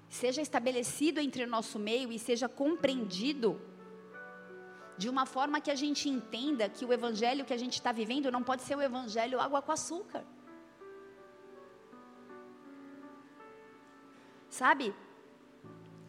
[0.09, 3.61] seja estabelecido entre o nosso meio e seja compreendido
[4.98, 8.31] de uma forma que a gente entenda que o evangelho que a gente está vivendo
[8.31, 10.24] não pode ser o evangelho água com açúcar.
[14.48, 14.92] Sabe?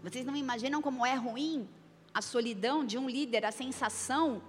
[0.03, 1.69] Vocês não imaginam como é ruim
[2.13, 4.41] a solidão de um líder, a sensação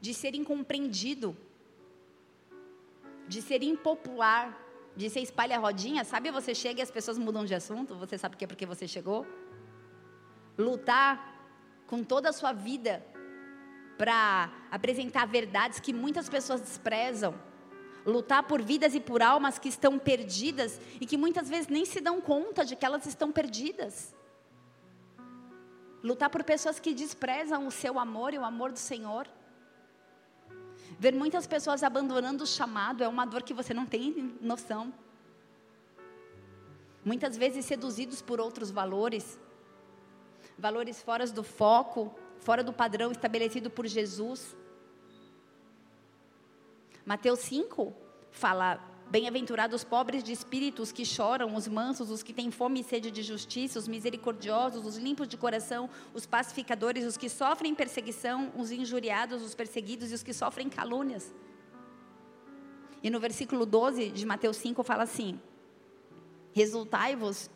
[0.00, 1.36] de ser incompreendido
[3.28, 4.56] de ser impopular,
[4.96, 6.02] de ser espalha-rodinha.
[6.04, 8.88] Sabe, você chega e as pessoas mudam de assunto, você sabe que é porque você
[8.88, 9.26] chegou?
[10.56, 11.36] Lutar
[11.86, 13.04] com toda a sua vida
[13.96, 17.34] para apresentar verdades que muitas pessoas desprezam.
[18.06, 22.00] Lutar por vidas e por almas que estão perdidas e que muitas vezes nem se
[22.00, 24.14] dão conta de que elas estão perdidas.
[26.02, 29.28] Lutar por pessoas que desprezam o seu amor e o amor do Senhor.
[30.98, 34.92] Ver muitas pessoas abandonando o chamado é uma dor que você não tem noção.
[37.04, 39.38] Muitas vezes seduzidos por outros valores,
[40.58, 44.56] valores fora do foco, fora do padrão estabelecido por Jesus.
[47.06, 47.94] Mateus 5
[48.32, 52.84] fala: Bem-aventurados os pobres de espíritos que choram, os mansos, os que têm fome e
[52.84, 58.52] sede de justiça, os misericordiosos, os limpos de coração, os pacificadores, os que sofrem perseguição,
[58.54, 61.34] os injuriados, os perseguidos e os que sofrem calúnias.
[63.02, 65.40] E no versículo 12 de Mateus 5 fala assim:
[66.52, 67.48] Resultai-vos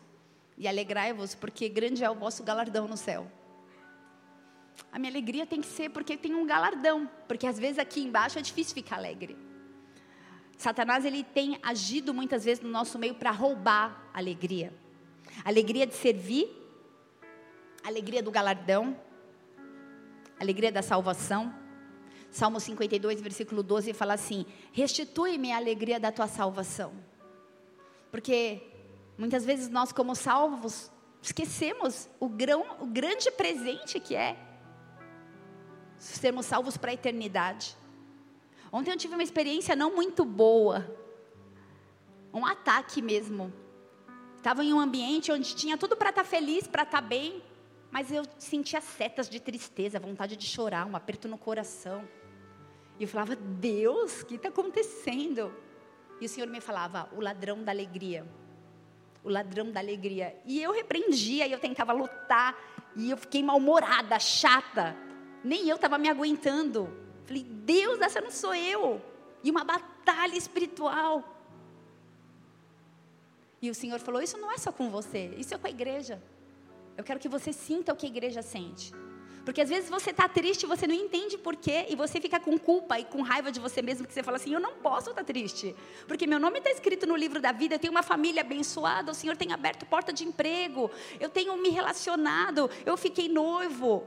[0.57, 3.31] e alegrai-vos, porque grande é o vosso galardão no céu.
[4.91, 8.39] A minha alegria tem que ser porque tem um galardão, porque às vezes aqui embaixo
[8.39, 9.42] é difícil ficar alegre.
[10.57, 14.73] Satanás ele tem agido muitas vezes no nosso meio para roubar a alegria.
[15.43, 16.47] Alegria de servir,
[17.83, 18.97] alegria do galardão,
[20.39, 21.53] alegria da salvação.
[22.31, 26.93] Salmo 52, versículo 12 fala assim: Restitui-me a alegria da tua salvação.
[28.11, 28.61] Porque
[29.17, 34.37] muitas vezes nós, como salvos, esquecemos o, grão, o grande presente que é
[35.97, 37.77] sermos salvos para a eternidade.
[38.73, 40.83] Ontem eu tive uma experiência não muito boa,
[42.33, 43.53] um ataque mesmo.
[44.35, 47.43] Estava em um ambiente onde tinha tudo para estar tá feliz, para estar tá bem,
[47.91, 52.03] mas eu sentia setas de tristeza, vontade de chorar, um aperto no coração.
[52.99, 55.53] E eu falava, Deus, o que está acontecendo?
[56.19, 58.25] E o Senhor me falava, o ladrão da alegria.
[59.23, 60.35] O ladrão da alegria.
[60.47, 62.57] E eu repreendia, e eu tentava lutar,
[62.95, 64.97] e eu fiquei mal-humorada, chata.
[65.43, 67.03] Nem eu estava me aguentando.
[67.25, 69.01] Falei, Deus, essa não sou eu.
[69.43, 71.33] E uma batalha espiritual.
[73.61, 76.21] E o Senhor falou: Isso não é só com você, isso é com a igreja.
[76.97, 78.93] Eu quero que você sinta o que a igreja sente.
[79.45, 82.57] Porque às vezes você está triste, você não entende por quê, e você fica com
[82.57, 85.21] culpa e com raiva de você mesmo, que você fala assim: eu não posso estar
[85.21, 85.75] tá triste,
[86.07, 89.15] porque meu nome está escrito no livro da vida, eu tenho uma família abençoada, o
[89.15, 94.03] Senhor tem aberto porta de emprego, eu tenho me relacionado, eu fiquei noivo,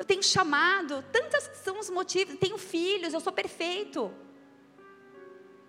[0.00, 4.10] eu tenho chamado, tantos são os motivos, tenho filhos, eu sou perfeito.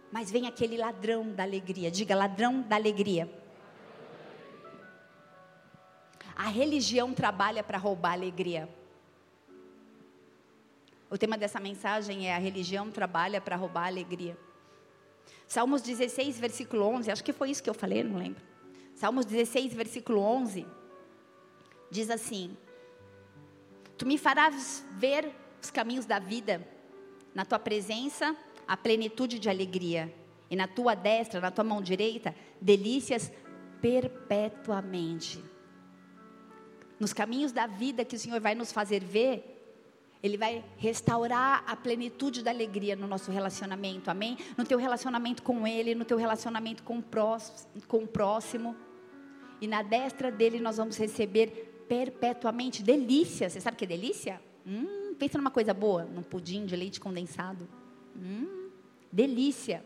[0.10, 3.30] Mas vem aquele ladrão da alegria, diga ladrão da alegria.
[6.34, 8.70] A religião trabalha para roubar a alegria.
[11.10, 14.38] O tema dessa mensagem é a religião trabalha para roubar a alegria.
[15.46, 18.42] Salmos 16, versículo 11, acho que foi isso que eu falei, não lembro.
[18.96, 20.66] Salmos 16, versículo 11,
[21.92, 22.56] diz assim:
[24.02, 26.68] Tu me farás ver os caminhos da vida,
[27.36, 28.36] na tua presença,
[28.68, 30.12] a plenitude de alegria,
[30.50, 33.32] e na tua destra, na tua mão direita, delícias
[33.80, 35.40] perpetuamente.
[37.00, 39.78] Nos caminhos da vida que o Senhor vai nos fazer ver,
[40.24, 44.36] Ele vai restaurar a plenitude da alegria no nosso relacionamento, amém?
[44.58, 47.70] No teu relacionamento com Ele, no teu relacionamento com o próximo.
[47.88, 48.76] Com o próximo.
[49.62, 52.82] E na destra dele nós vamos receber perpetuamente.
[52.82, 53.50] Delícia.
[53.50, 54.42] Você sabe o que é delícia?
[54.66, 57.68] Hum, pensa numa coisa boa, num pudim de leite condensado.
[58.16, 58.70] Hum,
[59.12, 59.84] delícia.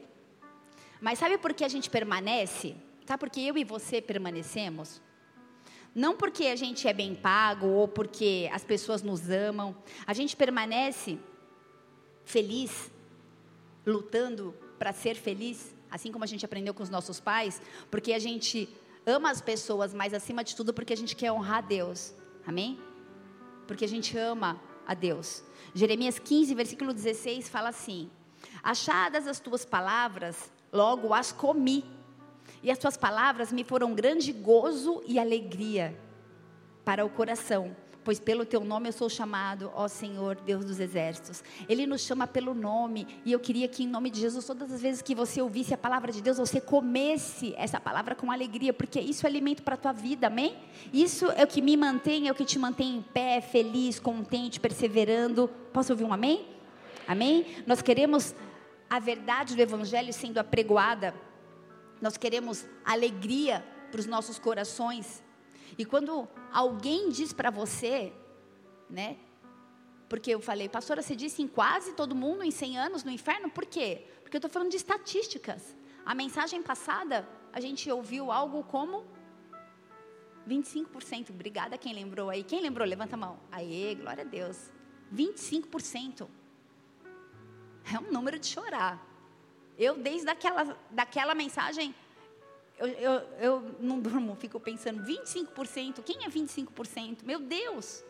[1.01, 2.75] Mas sabe por que a gente permanece?
[3.07, 5.01] Sabe por que eu e você permanecemos?
[5.95, 9.75] Não porque a gente é bem pago ou porque as pessoas nos amam.
[10.05, 11.17] A gente permanece
[12.23, 12.91] feliz,
[13.83, 18.19] lutando para ser feliz, assim como a gente aprendeu com os nossos pais, porque a
[18.19, 18.69] gente
[19.05, 22.13] ama as pessoas, mas acima de tudo porque a gente quer honrar a Deus.
[22.45, 22.79] Amém?
[23.67, 25.43] Porque a gente ama a Deus.
[25.73, 28.09] Jeremias 15, versículo 16 fala assim:
[28.63, 31.83] Achadas as tuas palavras, logo as comi,
[32.61, 35.97] e as tuas palavras me foram grande gozo e alegria
[36.83, 41.43] para o coração pois pelo teu nome eu sou chamado, ó Senhor, Deus dos exércitos.
[41.67, 44.79] Ele nos chama pelo nome, e eu queria que em nome de Jesus, todas as
[44.79, 48.99] vezes que você ouvisse a palavra de Deus, você comesse essa palavra com alegria, porque
[48.99, 50.55] isso é alimento para a tua vida, amém?
[50.93, 54.59] Isso é o que me mantém, é o que te mantém em pé, feliz, contente,
[54.59, 55.49] perseverando.
[55.73, 56.47] Posso ouvir um amém?
[57.07, 57.63] Amém?
[57.65, 58.35] Nós queremos
[58.87, 61.11] a verdade do Evangelho sendo apregoada,
[61.99, 65.24] nós queremos alegria para os nossos corações.
[65.77, 68.13] E quando alguém diz para você,
[68.89, 69.17] né?
[70.07, 73.49] Porque eu falei, pastora, você disse em quase todo mundo em 100 anos no inferno,
[73.49, 74.05] por quê?
[74.21, 75.75] Porque eu estou falando de estatísticas.
[76.05, 79.05] A mensagem passada, a gente ouviu algo como
[80.47, 81.31] 25%.
[81.31, 82.43] Obrigada quem lembrou aí.
[82.43, 82.87] Quem lembrou?
[82.87, 83.39] Levanta a mão.
[83.51, 84.71] Aê, glória a Deus.
[85.13, 86.27] 25%.
[87.93, 89.03] É um número de chorar.
[89.77, 91.93] Eu, desde aquela, daquela mensagem,
[92.77, 97.23] eu, eu, eu não durmo, fico pensando, 25%, quem é 25%?
[97.23, 98.03] Meu Deus!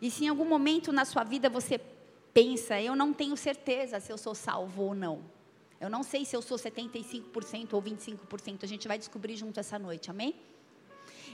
[0.00, 1.80] E se em algum momento na sua vida você
[2.34, 5.24] pensa, eu não tenho certeza se eu sou salvo ou não.
[5.80, 8.64] Eu não sei se eu sou 75% ou 25%.
[8.64, 10.34] A gente vai descobrir junto essa noite, amém?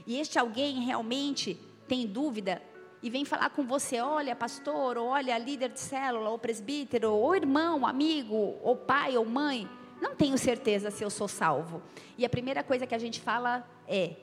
[0.07, 2.62] E este alguém realmente tem dúvida
[3.03, 7.34] e vem falar com você, olha, pastor, ou olha, líder de célula, ou presbítero, ou
[7.34, 9.68] irmão, amigo, ou pai, ou mãe
[10.01, 11.82] não tenho certeza se eu sou salvo.
[12.16, 14.16] E a primeira coisa que a gente fala é: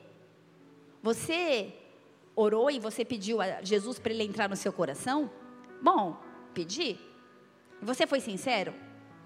[1.02, 1.74] você
[2.34, 5.30] orou e você pediu a Jesus para ele entrar no seu coração?
[5.82, 6.20] Bom,
[6.54, 6.98] pedi.
[7.82, 8.74] Você foi sincero?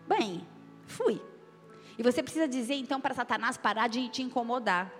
[0.06, 0.46] Bem,
[0.86, 1.20] fui.
[1.96, 4.92] E você precisa dizer então para Satanás parar de te incomodar.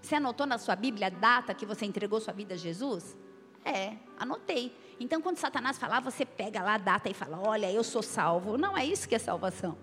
[0.00, 3.16] Você anotou na sua Bíblia a data que você entregou sua vida a Jesus?
[3.64, 4.74] É, anotei.
[5.00, 8.56] Então, quando Satanás falar, você pega lá a data e fala: Olha, eu sou salvo.
[8.56, 9.76] Não é isso que é salvação.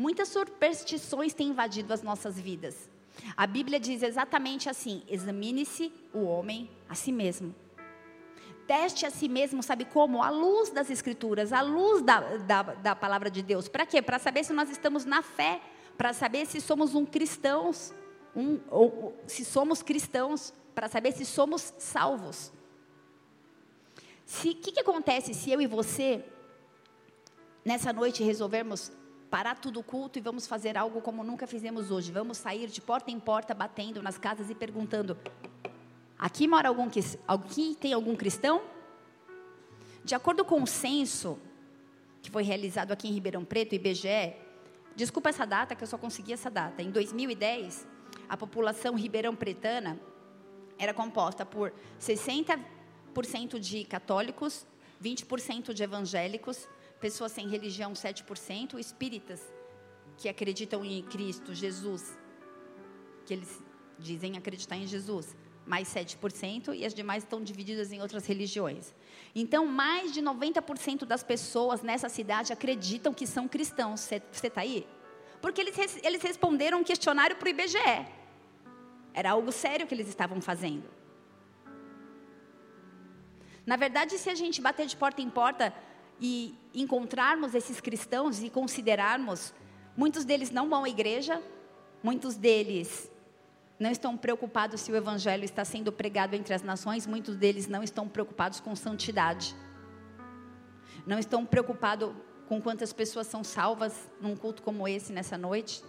[0.00, 2.88] Muitas superstições têm invadido as nossas vidas.
[3.36, 7.54] A Bíblia diz exatamente assim: examine-se o homem a si mesmo.
[8.66, 10.22] Teste a si mesmo, sabe como?
[10.22, 13.68] À luz das Escrituras, à luz da, da, da palavra de Deus.
[13.68, 14.00] Para quê?
[14.00, 15.60] Para saber se nós estamos na fé,
[15.98, 17.92] para saber se somos um cristãos,
[18.34, 22.50] um, ou, se somos cristãos, para saber se somos salvos.
[24.26, 26.24] O que, que acontece se eu e você,
[27.62, 28.90] nessa noite, resolvermos
[29.30, 32.10] parar tudo o culto e vamos fazer algo como nunca fizemos hoje?
[32.10, 35.16] Vamos sair de porta em porta, batendo nas casas e perguntando:
[36.18, 36.88] Aqui mora algum
[37.28, 38.60] aqui tem algum cristão?
[40.04, 41.38] De acordo com o censo
[42.20, 44.34] que foi realizado aqui em Ribeirão Preto, IBGE,
[44.94, 46.82] desculpa essa data que eu só consegui essa data.
[46.82, 47.86] Em 2010,
[48.28, 49.98] a população ribeirão pretana
[50.78, 54.66] era composta por 60% de católicos,
[55.02, 56.68] 20% de evangélicos,
[57.00, 59.40] pessoas sem religião 7%, espíritas
[60.16, 62.18] que acreditam em Cristo, Jesus,
[63.24, 63.62] que eles
[63.98, 65.34] dizem acreditar em Jesus,
[65.66, 68.94] mais 7%, e as demais estão divididas em outras religiões.
[69.34, 74.00] Então, mais de 90% das pessoas nessa cidade acreditam que são cristãos.
[74.00, 74.86] Você está aí?
[75.40, 78.06] Porque eles, eles responderam um questionário para o IBGE.
[79.14, 80.88] Era algo sério que eles estavam fazendo.
[83.64, 85.72] Na verdade, se a gente bater de porta em porta
[86.20, 89.54] e encontrarmos esses cristãos e considerarmos,
[89.96, 91.42] muitos deles não vão à igreja,
[92.02, 93.10] muitos deles
[93.78, 97.82] não estão preocupados se o evangelho está sendo pregado entre as nações, muitos deles não
[97.82, 99.56] estão preocupados com santidade.
[101.06, 102.12] Não estão preocupados
[102.46, 105.82] com quantas pessoas são salvas num culto como esse nessa noite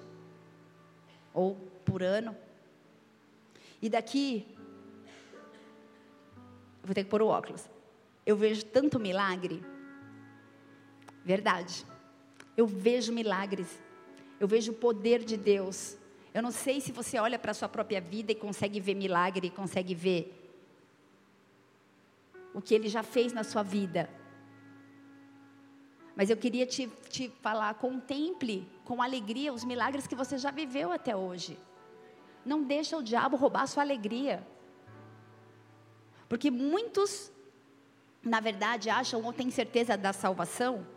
[1.34, 2.36] ou por ano.
[3.82, 4.48] E daqui
[6.84, 7.70] vou ter que pôr o óculos.
[8.26, 9.64] Eu vejo tanto milagre.
[11.24, 11.86] Verdade.
[12.56, 13.80] Eu vejo milagres.
[14.40, 15.98] Eu vejo o poder de Deus
[16.34, 19.50] eu não sei se você olha para a sua própria vida e consegue ver milagre,
[19.50, 20.38] consegue ver
[22.54, 24.10] o que ele já fez na sua vida.
[26.16, 30.92] Mas eu queria te, te falar: contemple com alegria os milagres que você já viveu
[30.92, 31.58] até hoje.
[32.46, 34.46] Não deixa o diabo roubar a sua alegria.
[36.30, 37.30] Porque muitos,
[38.24, 40.88] na verdade, acham ou têm certeza da salvação,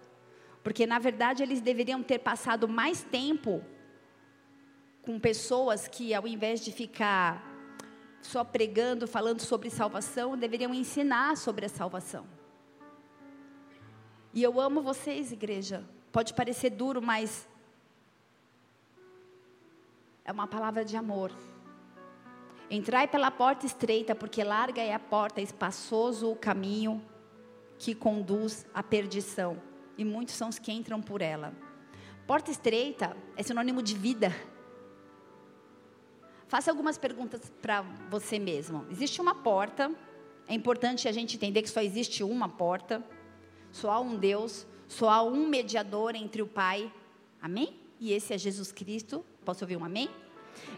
[0.64, 3.62] porque na verdade eles deveriam ter passado mais tempo
[5.02, 7.54] com pessoas que, ao invés de ficar
[8.22, 12.26] só pregando, falando sobre salvação, deveriam ensinar sobre a salvação.
[14.32, 15.84] E eu amo vocês, igreja.
[16.10, 17.46] Pode parecer duro, mas
[20.24, 21.30] é uma palavra de amor.
[22.70, 27.04] Entrai pela porta estreita, porque larga é a porta, espaçoso o caminho
[27.78, 29.60] que conduz à perdição,
[29.96, 31.54] e muitos são os que entram por ela.
[32.26, 34.34] Porta estreita é sinônimo de vida.
[36.48, 38.86] Faça algumas perguntas para você mesmo.
[38.90, 39.92] Existe uma porta.
[40.46, 43.04] É importante a gente entender que só existe uma porta.
[43.70, 44.66] Só há um Deus.
[44.88, 46.92] Só há um mediador entre o Pai.
[47.40, 47.80] Amém?
[48.00, 49.24] E esse é Jesus Cristo.
[49.44, 50.08] Posso ouvir um amém?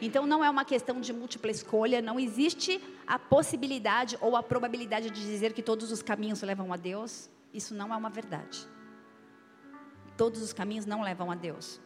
[0.01, 5.11] Então não é uma questão de múltipla escolha, não existe a possibilidade ou a probabilidade
[5.11, 7.31] de dizer que todos os caminhos levam a Deus.
[7.53, 8.67] Isso não é uma verdade.
[10.17, 11.81] Todos os caminhos não levam a Deus.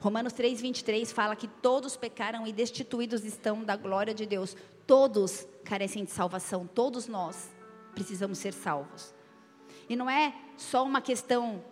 [0.00, 4.56] Romanos 3, 23 fala que todos pecaram e destituídos estão da glória de Deus.
[4.86, 7.50] Todos carecem de salvação, todos nós
[7.94, 9.14] precisamos ser salvos.
[9.88, 11.64] E não é só uma questão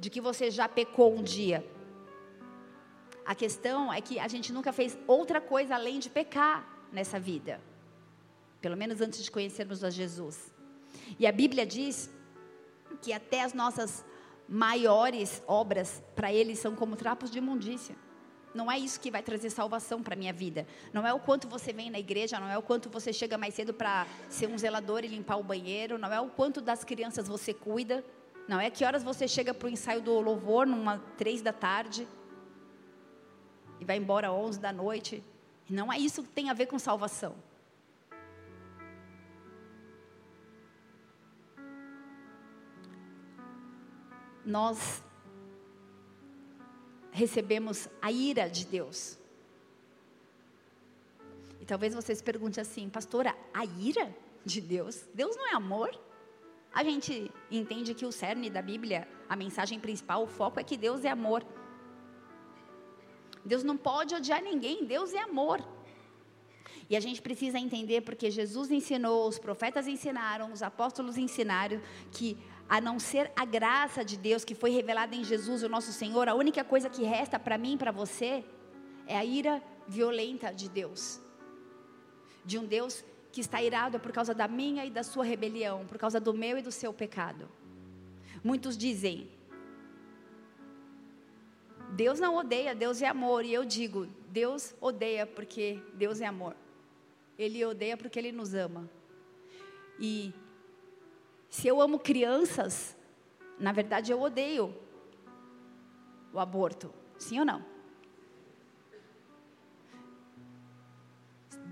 [0.00, 1.64] de que você já pecou um dia.
[3.24, 7.60] A questão é que a gente nunca fez outra coisa além de pecar nessa vida.
[8.60, 10.52] Pelo menos antes de conhecermos a Jesus.
[11.18, 12.10] E a Bíblia diz
[13.00, 14.04] que até as nossas
[14.48, 17.96] maiores obras para ele são como trapos de imundícia.
[18.54, 20.64] Não é isso que vai trazer salvação para a minha vida.
[20.92, 23.54] Não é o quanto você vem na igreja, não é o quanto você chega mais
[23.54, 27.26] cedo para ser um zelador e limpar o banheiro, não é o quanto das crianças
[27.26, 28.04] você cuida,
[28.46, 32.06] não é que horas você chega para o ensaio do louvor, numa três da tarde,
[33.80, 35.22] e vai embora onze da noite.
[35.68, 37.34] Não é isso que tem a ver com salvação.
[44.44, 45.02] Nós
[47.10, 49.18] recebemos a ira de Deus.
[51.60, 54.14] E talvez você se pergunte assim, pastora, a ira
[54.44, 55.06] de Deus?
[55.14, 55.90] Deus não é amor?
[56.74, 60.76] A gente entende que o cerne da Bíblia, a mensagem principal, o foco é que
[60.76, 61.46] Deus é amor.
[63.44, 65.64] Deus não pode odiar ninguém, Deus é amor.
[66.90, 71.80] E a gente precisa entender porque Jesus ensinou, os profetas ensinaram, os apóstolos ensinaram
[72.10, 72.36] que
[72.68, 76.28] a não ser a graça de Deus que foi revelada em Jesus, o nosso Senhor,
[76.28, 78.44] a única coisa que resta para mim e para você
[79.06, 81.20] é a ira violenta de Deus.
[82.44, 85.98] De um Deus que está irado por causa da minha e da sua rebelião, por
[85.98, 87.48] causa do meu e do seu pecado.
[88.42, 89.30] Muitos dizem:
[91.90, 93.44] Deus não odeia, Deus é amor.
[93.44, 96.56] E eu digo: Deus odeia porque Deus é amor.
[97.38, 98.88] Ele odeia porque Ele nos ama.
[99.98, 100.32] E
[101.54, 102.96] se eu amo crianças,
[103.60, 104.74] na verdade eu odeio
[106.32, 106.92] o aborto.
[107.16, 107.64] Sim ou não?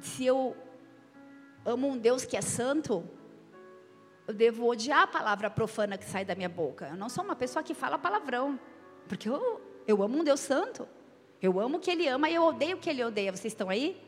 [0.01, 0.57] Se eu
[1.67, 3.05] amo um Deus que é santo,
[4.29, 6.87] eu devo odiar a palavra profana que sai da minha boca.
[6.87, 8.61] Eu não sou uma pessoa que fala palavrão,
[9.09, 10.89] porque eu, eu amo um Deus santo.
[11.43, 13.33] Eu amo o que Ele ama e eu odeio o que Ele odeia.
[13.33, 14.01] Vocês estão aí?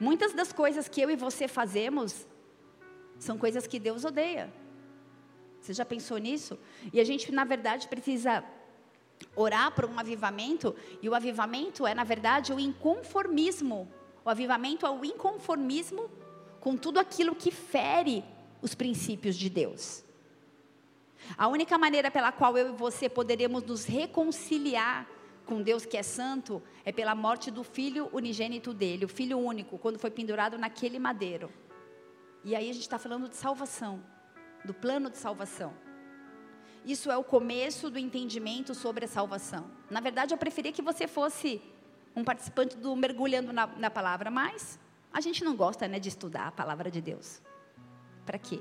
[0.00, 2.26] Muitas das coisas que eu e você fazemos
[3.18, 4.50] são coisas que Deus odeia.
[5.66, 6.56] Você já pensou nisso?
[6.92, 8.44] E a gente, na verdade, precisa
[9.34, 13.90] orar por um avivamento, e o avivamento é, na verdade, o inconformismo.
[14.24, 16.08] O avivamento é o inconformismo
[16.60, 18.24] com tudo aquilo que fere
[18.62, 20.04] os princípios de Deus.
[21.36, 25.04] A única maneira pela qual eu e você poderemos nos reconciliar
[25.44, 29.78] com Deus que é santo é pela morte do filho unigênito dele, o filho único,
[29.78, 31.50] quando foi pendurado naquele madeiro.
[32.44, 34.00] E aí a gente está falando de salvação,
[34.64, 35.72] do plano de salvação.
[36.84, 39.70] Isso é o começo do entendimento sobre a salvação.
[39.90, 41.60] Na verdade, eu preferia que você fosse
[42.14, 44.78] um participante do mergulhando na, na palavra, mas
[45.12, 47.42] a gente não gosta né, de estudar a palavra de Deus.
[48.24, 48.60] Para quê?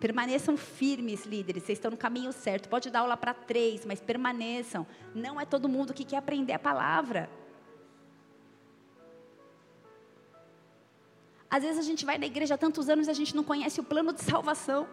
[0.00, 1.62] Permaneçam firmes, líderes.
[1.62, 2.68] Vocês estão no caminho certo.
[2.68, 4.86] Pode dar aula para três, mas permaneçam.
[5.14, 7.30] Não é todo mundo que quer aprender a palavra.
[11.48, 13.80] Às vezes a gente vai na igreja há tantos anos e a gente não conhece
[13.80, 14.88] o plano de salvação.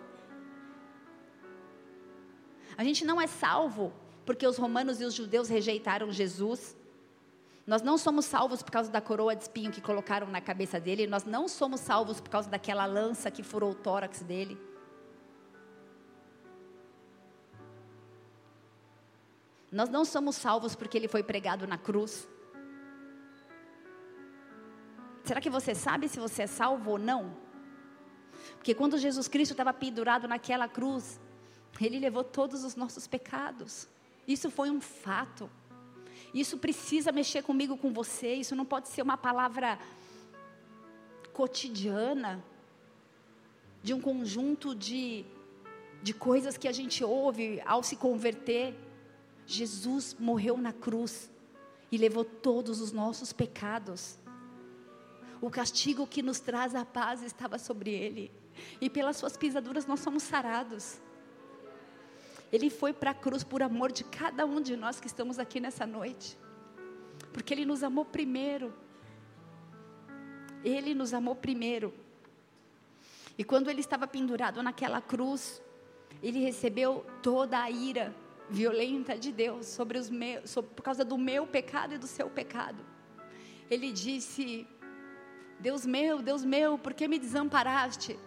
[2.81, 3.93] A gente não é salvo
[4.25, 6.75] porque os romanos e os judeus rejeitaram Jesus.
[7.67, 11.05] Nós não somos salvos por causa da coroa de espinho que colocaram na cabeça dele.
[11.05, 14.57] Nós não somos salvos por causa daquela lança que furou o tórax dele.
[19.71, 22.27] Nós não somos salvos porque ele foi pregado na cruz.
[25.23, 27.37] Será que você sabe se você é salvo ou não?
[28.55, 31.19] Porque quando Jesus Cristo estava pendurado naquela cruz,
[31.79, 33.87] ele levou todos os nossos pecados.
[34.27, 35.49] Isso foi um fato.
[36.33, 38.33] Isso precisa mexer comigo, com você.
[38.33, 39.79] Isso não pode ser uma palavra
[41.33, 42.43] cotidiana
[43.83, 45.25] de um conjunto de,
[46.03, 48.75] de coisas que a gente ouve ao se converter.
[49.45, 51.29] Jesus morreu na cruz
[51.91, 54.17] e levou todos os nossos pecados.
[55.41, 58.31] O castigo que nos traz a paz estava sobre ele,
[58.79, 61.01] e pelas suas pisaduras nós somos sarados.
[62.51, 65.59] Ele foi para a cruz por amor de cada um de nós que estamos aqui
[65.59, 66.37] nessa noite,
[67.31, 68.73] porque Ele nos amou primeiro.
[70.63, 71.93] Ele nos amou primeiro.
[73.37, 75.61] E quando Ele estava pendurado naquela cruz,
[76.21, 78.13] Ele recebeu toda a ira
[78.49, 82.29] violenta de Deus sobre os meus, sobre, por causa do meu pecado e do seu
[82.29, 82.85] pecado.
[83.69, 84.67] Ele disse:
[85.59, 88.19] Deus meu, Deus meu, por que me desamparaste?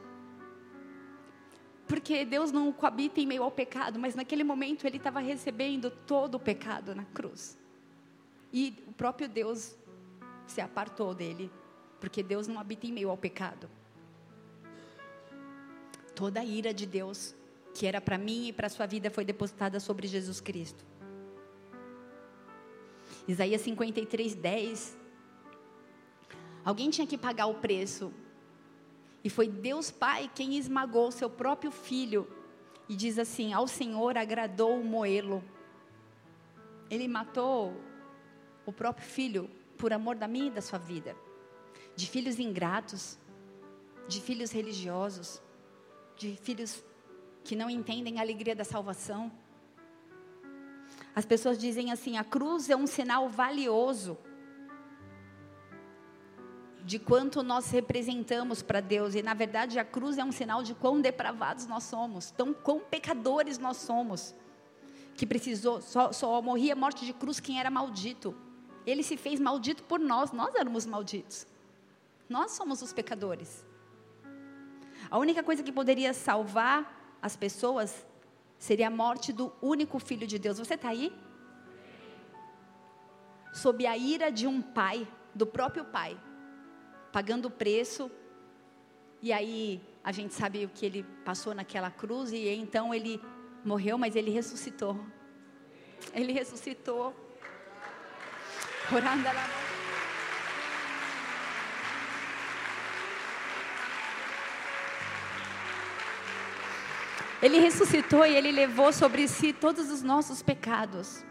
[1.86, 6.36] Porque Deus não coabita em meio ao pecado, mas naquele momento ele estava recebendo todo
[6.36, 7.58] o pecado na cruz.
[8.52, 9.74] E o próprio Deus
[10.46, 11.50] se apartou dele,
[12.00, 13.68] porque Deus não habita em meio ao pecado.
[16.14, 17.34] Toda a ira de Deus
[17.74, 20.84] que era para mim e para a sua vida foi depositada sobre Jesus Cristo.
[23.26, 24.96] Isaías 53, 10.
[26.64, 28.12] Alguém tinha que pagar o preço.
[29.24, 32.28] E foi Deus Pai quem esmagou seu próprio filho.
[32.86, 35.42] E diz assim: Ao Senhor agradou moê-lo.
[36.90, 37.74] Ele matou
[38.66, 41.16] o próprio filho por amor da minha e da sua vida.
[41.96, 43.18] De filhos ingratos,
[44.06, 45.42] de filhos religiosos,
[46.16, 46.84] de filhos
[47.42, 49.32] que não entendem a alegria da salvação.
[51.16, 54.18] As pessoas dizem assim: a cruz é um sinal valioso
[56.84, 60.74] de quanto nós representamos para Deus, e na verdade a cruz é um sinal de
[60.74, 64.34] quão depravados nós somos, tão quão pecadores nós somos,
[65.14, 68.34] que precisou, só, só morria morte de cruz quem era maldito.
[68.86, 71.46] Ele se fez maldito por nós, nós éramos malditos.
[72.28, 73.64] Nós somos os pecadores.
[75.10, 78.06] A única coisa que poderia salvar as pessoas
[78.58, 80.58] seria a morte do único filho de Deus.
[80.58, 81.12] Você está aí?
[83.54, 86.18] sob a ira de um pai, do próprio pai,
[87.14, 88.10] pagando o preço.
[89.22, 93.22] E aí a gente sabe o que ele passou naquela cruz e então ele
[93.64, 94.98] morreu, mas ele ressuscitou.
[96.12, 97.14] Ele ressuscitou.
[98.92, 99.28] Orando
[107.40, 111.24] Ele ressuscitou e ele levou sobre si todos os nossos pecados.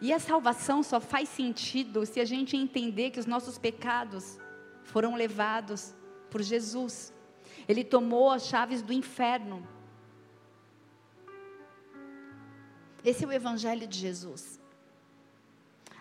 [0.00, 4.38] E a salvação só faz sentido se a gente entender que os nossos pecados
[4.86, 5.94] foram levados
[6.30, 7.12] por Jesus.
[7.68, 9.66] Ele tomou as chaves do inferno.
[13.04, 14.60] Esse é o evangelho de Jesus.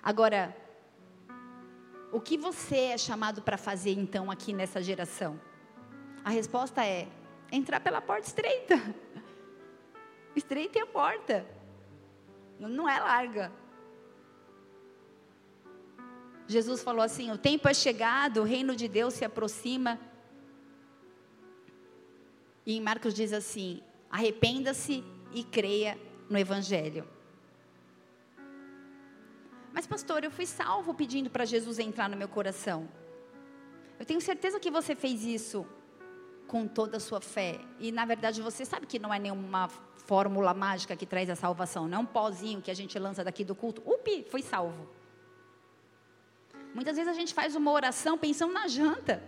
[0.01, 0.55] Agora,
[2.11, 5.39] o que você é chamado para fazer então aqui nessa geração?
[6.23, 7.07] A resposta é
[7.51, 8.75] entrar pela porta estreita.
[10.35, 11.45] Estreita é a porta.
[12.59, 13.51] Não é larga.
[16.47, 19.99] Jesus falou assim: o tempo é chegado, o reino de Deus se aproxima.
[22.65, 25.97] E em Marcos diz assim: arrependa-se e creia
[26.29, 27.07] no Evangelho.
[29.73, 32.87] Mas, pastor, eu fui salvo pedindo para Jesus entrar no meu coração.
[33.99, 35.65] Eu tenho certeza que você fez isso
[36.47, 37.59] com toda a sua fé.
[37.79, 39.67] E, na verdade, você sabe que não é nenhuma
[39.97, 43.43] fórmula mágica que traz a salvação, não é um pozinho que a gente lança daqui
[43.43, 43.81] do culto.
[43.85, 44.87] Upi, fui salvo.
[46.75, 49.23] Muitas vezes a gente faz uma oração pensando na janta.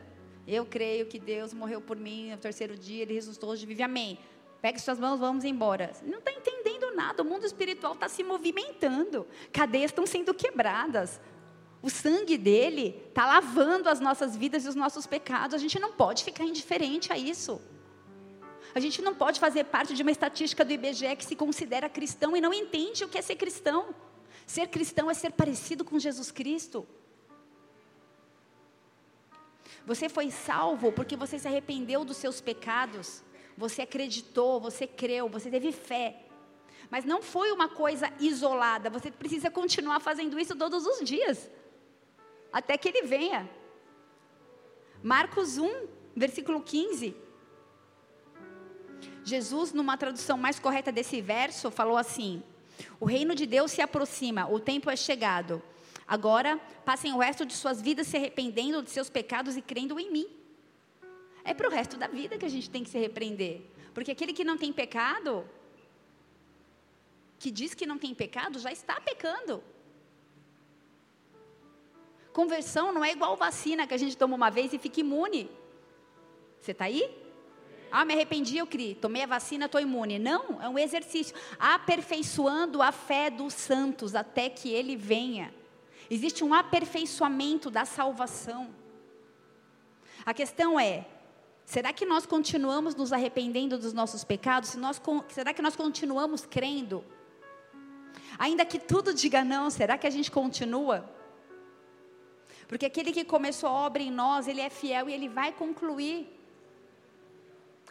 [0.46, 4.20] Eu creio que Deus morreu por mim no terceiro dia, Ele ressuscitou hoje, vive, amém.
[4.62, 5.94] Pegue suas mãos, vamos embora.
[6.04, 11.22] Não está entendendo nada, o mundo espiritual está se movimentando, cadeias estão sendo quebradas.
[11.82, 15.56] O sangue dele está lavando as nossas vidas e os nossos pecados.
[15.56, 17.62] A gente não pode ficar indiferente a isso.
[18.76, 22.36] A gente não pode fazer parte de uma estatística do IBGE que se considera cristão
[22.36, 23.96] e não entende o que é ser cristão.
[24.46, 26.86] Ser cristão é ser parecido com Jesus Cristo.
[29.88, 33.24] Você foi salvo porque você se arrependeu dos seus pecados.
[33.58, 36.26] Você acreditou, você creu, você teve fé.
[36.90, 38.90] Mas não foi uma coisa isolada.
[38.90, 41.50] Você precisa continuar fazendo isso todos os dias.
[42.52, 43.50] Até que ele venha.
[45.02, 47.16] Marcos 1, versículo 15.
[49.24, 52.44] Jesus, numa tradução mais correta desse verso, falou assim:
[53.00, 55.64] O reino de Deus se aproxima, o tempo é chegado.
[56.08, 60.10] Agora, passem o resto de suas vidas se arrependendo de seus pecados e crendo em
[60.10, 60.28] mim.
[61.44, 63.62] É para o resto da vida que a gente tem que se repreender.
[63.94, 65.46] Porque aquele que não tem pecado,
[67.38, 69.62] que diz que não tem pecado, já está pecando.
[72.32, 75.50] Conversão não é igual vacina que a gente toma uma vez e fica imune.
[76.62, 77.10] Você está aí?
[77.92, 78.96] Ah, me arrependi, eu criei.
[78.96, 80.20] Tomei a vacina, estou imune.
[80.20, 81.36] Não, é um exercício.
[81.58, 85.54] Aperfeiçoando a fé dos santos até que ele venha.
[86.10, 88.74] Existe um aperfeiçoamento da salvação.
[90.26, 91.06] A questão é:
[91.66, 94.70] será que nós continuamos nos arrependendo dos nossos pecados?
[94.70, 97.04] Se nós, será que nós continuamos crendo?
[98.40, 101.10] Ainda que tudo diga não, será que a gente continua?
[102.68, 106.34] Porque aquele que começou a obra em nós, ele é fiel e ele vai concluir.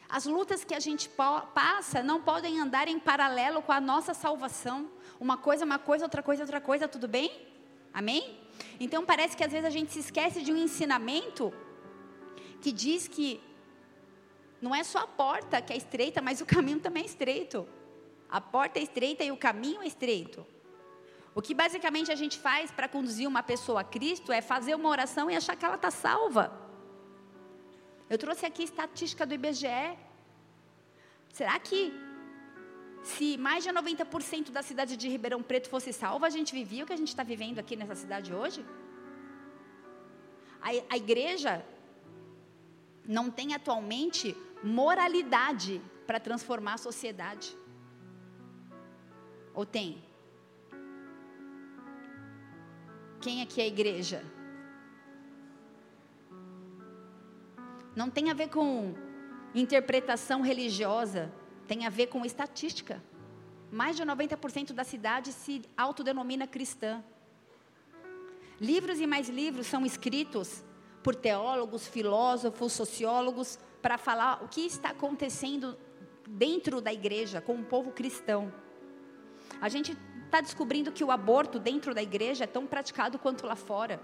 [0.09, 4.89] As lutas que a gente passa não podem andar em paralelo com a nossa salvação.
[5.19, 7.56] Uma coisa, uma coisa, outra coisa, outra coisa, tudo bem?
[8.01, 8.39] Amém?
[8.79, 11.45] Então parece que às vezes a gente se esquece de um ensinamento
[12.61, 13.29] que diz que
[14.61, 17.67] não é só a porta que é estreita, mas o caminho também é estreito.
[18.29, 20.47] A porta é estreita e o caminho é estreito.
[21.35, 24.91] O que basicamente a gente faz para conduzir uma pessoa a Cristo é fazer uma
[24.91, 26.45] oração e achar que ela está salva.
[28.11, 29.97] Eu trouxe aqui estatística do IBGE.
[31.33, 31.81] Será que
[33.07, 36.87] se mais de 90% da cidade de Ribeirão Preto fosse salva, a gente vivia o
[36.87, 38.67] que a gente está vivendo aqui nessa cidade hoje?
[40.61, 41.65] A, a igreja
[43.07, 47.57] não tem atualmente moralidade para transformar a sociedade.
[49.55, 50.03] Ou tem?
[53.21, 54.25] Quem aqui é a igreja?
[57.95, 58.95] Não tem a ver com
[59.55, 61.33] interpretação religiosa
[61.67, 63.03] tem a ver com estatística.
[63.71, 67.03] Mais de 90% da cidade se autodenomina cristã.
[68.61, 70.65] Livros e mais livros são escritos
[71.03, 75.77] por teólogos, filósofos, sociólogos, para falar o que está acontecendo
[76.29, 78.53] dentro da igreja com o povo cristão.
[79.61, 83.55] A gente está descobrindo que o aborto dentro da igreja é tão praticado quanto lá
[83.55, 84.01] fora.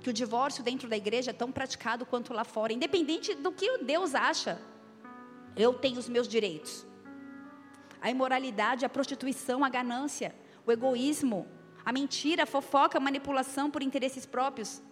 [0.00, 3.78] Que o divórcio dentro da igreja é tão praticado quanto lá fora, independente do que
[3.78, 4.60] Deus acha
[5.56, 6.86] eu tenho os meus direitos.
[8.00, 10.34] A imoralidade, a prostituição, a ganância,
[10.66, 11.46] o egoísmo,
[11.84, 14.82] A mentira, a fofoca, a manipulação por interesses próprios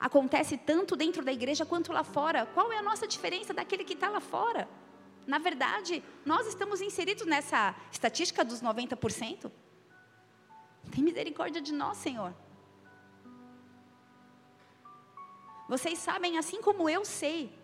[0.00, 2.44] acontece tanto dentro da igreja quanto lá fora.
[2.46, 4.68] Qual é a nossa diferença daquele que está lá fora?
[5.24, 9.52] Na verdade, nós estamos inseridos nessa estatística dos 90%.
[10.90, 12.34] Tem misericórdia de nós, Senhor.
[15.68, 17.56] Vocês sabem, assim como eu sei,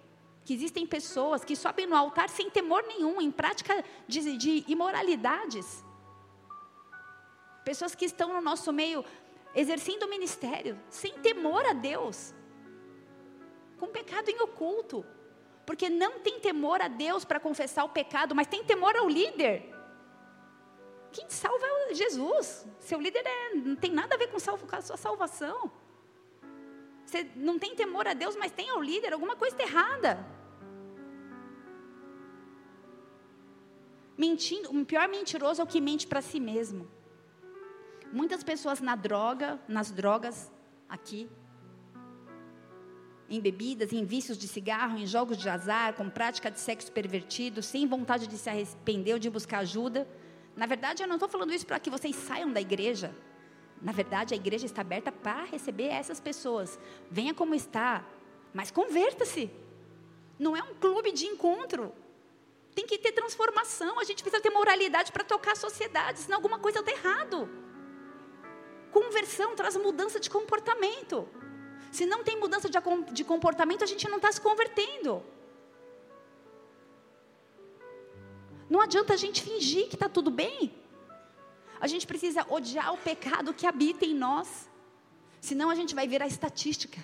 [0.48, 5.84] que existem pessoas que sobem no altar sem temor nenhum, em prática de, de imoralidades.
[7.66, 9.04] Pessoas que estão no nosso meio
[9.54, 12.32] exercendo o ministério sem temor a Deus,
[13.78, 15.04] com pecado em oculto,
[15.66, 19.70] porque não tem temor a Deus para confessar o pecado, mas tem temor ao líder.
[21.12, 22.66] Quem salva é Jesus.
[22.78, 25.70] Seu líder é, não tem nada a ver com, salvo, com a sua salvação.
[27.04, 30.37] Você não tem temor a Deus, mas tem ao líder, alguma coisa está errada.
[34.18, 36.88] Mentindo, o pior mentiroso é o que mente para si mesmo.
[38.12, 40.50] Muitas pessoas na droga, nas drogas,
[40.88, 41.30] aqui,
[43.30, 47.62] em bebidas, em vícios de cigarro, em jogos de azar, com prática de sexo pervertido,
[47.62, 50.08] sem vontade de se arrepender ou de buscar ajuda.
[50.56, 53.14] Na verdade, eu não estou falando isso para que vocês saiam da igreja.
[53.80, 56.76] Na verdade, a igreja está aberta para receber essas pessoas.
[57.08, 58.04] Venha como está,
[58.52, 59.48] mas converta-se.
[60.38, 61.92] Não é um clube de encontro.
[62.78, 63.98] Tem que ter transformação.
[63.98, 67.38] A gente precisa ter moralidade para tocar a sociedade, senão alguma coisa está errado.
[68.98, 71.16] Conversão traz mudança de comportamento.
[71.90, 72.68] Se não tem mudança
[73.18, 75.24] de comportamento, a gente não está se convertendo.
[78.70, 80.72] Não adianta a gente fingir que está tudo bem.
[81.80, 84.70] A gente precisa odiar o pecado que habita em nós.
[85.40, 87.00] Senão a gente vai virar estatística.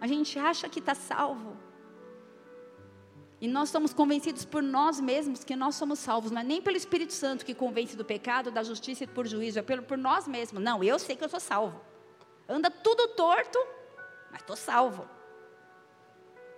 [0.00, 1.69] A gente acha que está salvo.
[3.40, 6.30] E nós somos convencidos por nós mesmos que nós somos salvos.
[6.30, 9.58] Não é nem pelo Espírito Santo que convence do pecado, da justiça e por juízo.
[9.58, 10.62] É pelo, por nós mesmos.
[10.62, 11.80] Não, eu sei que eu sou salvo.
[12.46, 13.58] Anda tudo torto,
[14.30, 15.08] mas estou salvo.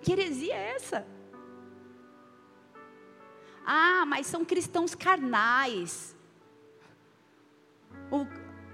[0.00, 1.06] Que heresia é essa?
[3.64, 6.16] Ah, mas são cristãos carnais.
[8.10, 8.26] O,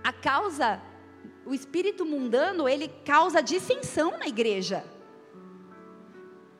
[0.02, 0.80] a causa,
[1.44, 4.82] o espírito mundano, ele causa dissensão na igreja.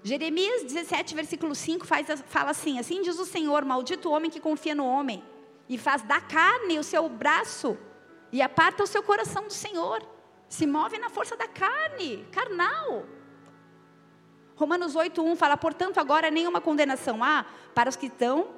[0.03, 4.41] Jeremias 17, versículo 5 faz, fala assim: Assim diz o Senhor, maldito o homem que
[4.41, 5.23] confia no homem,
[5.69, 7.77] e faz da carne o seu braço,
[8.33, 10.03] e aparta o seu coração do Senhor.
[10.49, 13.05] Se move na força da carne, carnal.
[14.57, 17.45] Romanos 8:1 fala, portanto, agora nenhuma condenação há
[17.75, 18.49] para os que estão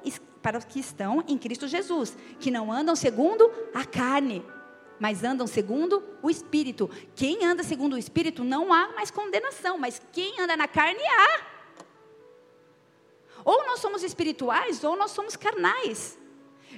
[0.41, 4.43] para os que estão em Cristo Jesus, que não andam segundo a carne,
[5.01, 6.87] mas andam segundo o espírito.
[7.15, 11.41] Quem anda segundo o espírito não há mais condenação, mas quem anda na carne há.
[13.43, 16.19] Ou nós somos espirituais ou nós somos carnais.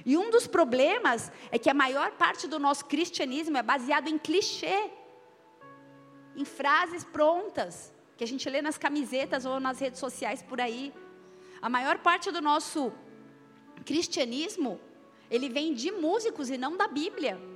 [0.06, 4.16] E um dos problemas é que a maior parte do nosso cristianismo é baseado em
[4.16, 4.90] clichê,
[6.34, 10.94] em frases prontas que a gente lê nas camisetas ou nas redes sociais por aí.
[11.60, 12.90] A maior parte do nosso
[13.84, 14.80] cristianismo,
[15.30, 17.52] ele vem de músicos e não da Bíblia.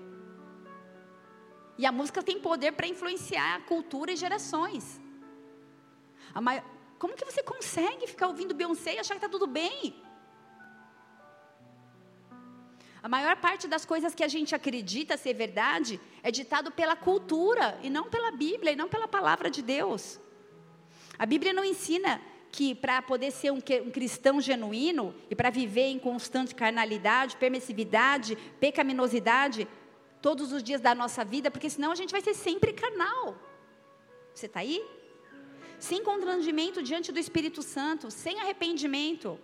[1.79, 5.01] E a música tem poder para influenciar a cultura e gerações.
[6.35, 6.65] Maior...
[6.99, 9.95] Como que você consegue ficar ouvindo Beyoncé e achar que está tudo bem?
[13.01, 17.79] A maior parte das coisas que a gente acredita ser verdade é ditado pela cultura
[17.81, 20.19] e não pela Bíblia e não pela palavra de Deus.
[21.17, 22.21] A Bíblia não ensina
[22.51, 28.37] que para poder ser um, um cristão genuíno e para viver em constante carnalidade, permissividade,
[28.59, 29.69] pecaminosidade,
[30.21, 33.37] todos os dias da nossa vida, porque senão a gente vai ser sempre carnal.
[34.35, 34.85] Você está aí?
[35.79, 39.39] Sem constrangimento diante do Espírito Santo, sem arrependimento.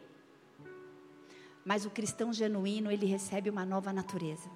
[1.65, 4.51] Mas o cristão genuíno, ele recebe uma nova natureza.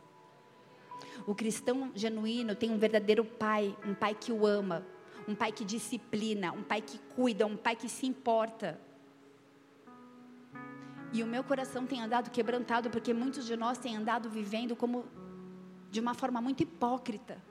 [1.27, 4.87] O cristão genuíno tem um verdadeiro pai, um pai que o ama,
[5.27, 8.81] um pai que disciplina, um pai que cuida, um pai que se importa.
[11.13, 15.07] E o meu coração tem andado quebrantado porque muitos de nós têm andado vivendo como
[15.91, 17.43] de uma forma muito hipócrita.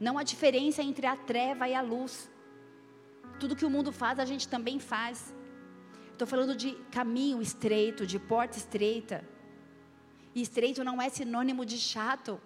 [0.00, 2.30] Não há diferença entre a treva e a luz.
[3.40, 5.34] Tudo que o mundo faz, a gente também faz.
[6.12, 9.24] Estou falando de caminho estreito, de porta estreita.
[10.34, 12.40] E estreito não é sinônimo de chato.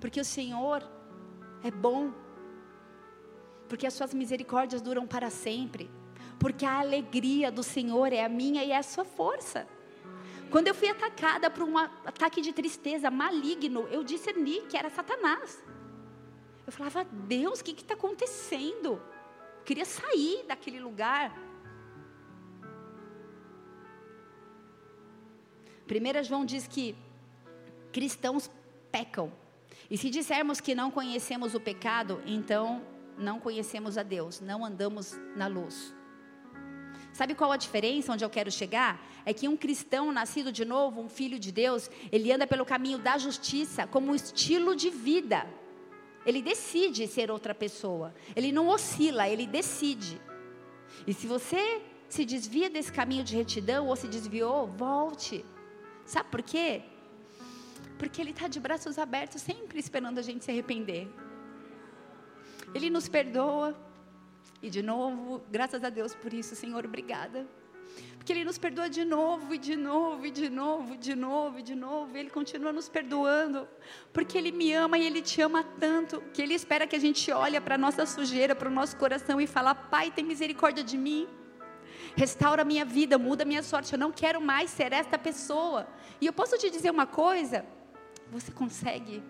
[0.00, 0.82] Porque o Senhor,
[1.62, 2.12] é bom,
[3.68, 5.90] porque as suas misericórdias duram para sempre,
[6.38, 9.66] porque a alegria do Senhor é a minha e é a sua força.
[10.50, 15.62] Quando eu fui atacada por um ataque de tristeza maligno, eu discerni que era Satanás.
[16.66, 19.00] Eu falava, Deus, o que está acontecendo?
[19.58, 21.32] Eu queria sair daquele lugar.
[25.88, 26.96] 1 João diz que
[27.92, 28.50] cristãos
[28.90, 29.32] pecam.
[29.88, 32.82] E se dissermos que não conhecemos o pecado, então
[33.18, 35.94] não conhecemos a Deus, não andamos na luz.
[37.20, 38.98] Sabe qual a diferença onde eu quero chegar?
[39.26, 42.96] É que um cristão nascido de novo, um filho de Deus, ele anda pelo caminho
[42.96, 45.46] da justiça como um estilo de vida.
[46.24, 48.14] Ele decide ser outra pessoa.
[48.34, 50.18] Ele não oscila, ele decide.
[51.06, 55.44] E se você se desvia desse caminho de retidão ou se desviou, volte.
[56.06, 56.80] Sabe por quê?
[57.98, 61.06] Porque Ele está de braços abertos, sempre esperando a gente se arrepender.
[62.74, 63.89] Ele nos perdoa.
[64.62, 67.46] E de novo, graças a Deus por isso, Senhor, obrigada.
[68.16, 71.62] Porque Ele nos perdoa de novo, e de novo, e de novo, de novo, e
[71.62, 72.16] de novo.
[72.16, 73.66] E Ele continua nos perdoando.
[74.12, 76.22] Porque Ele me ama e Ele te ama tanto.
[76.34, 79.40] Que Ele espera que a gente olhe para a nossa sujeira, para o nosso coração
[79.40, 81.26] e fala: Pai, tem misericórdia de mim.
[82.14, 83.94] Restaura minha vida, muda minha sorte.
[83.94, 85.88] Eu não quero mais ser esta pessoa.
[86.20, 87.64] E eu posso te dizer uma coisa:
[88.30, 89.22] você consegue.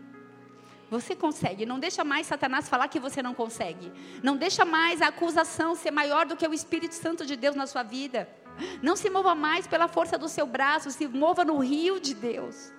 [0.90, 1.64] Você consegue.
[1.64, 3.92] Não deixa mais Satanás falar que você não consegue.
[4.22, 7.66] Não deixa mais a acusação ser maior do que o Espírito Santo de Deus na
[7.66, 8.28] sua vida.
[8.82, 12.72] Não se mova mais pela força do seu braço, se mova no rio de Deus.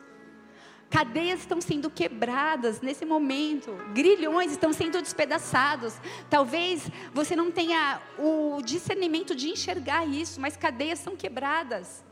[0.89, 5.93] Cadeias estão sendo quebradas nesse momento, grilhões estão sendo despedaçados.
[6.29, 12.03] Talvez você não tenha o discernimento de enxergar isso, mas cadeias são quebradas.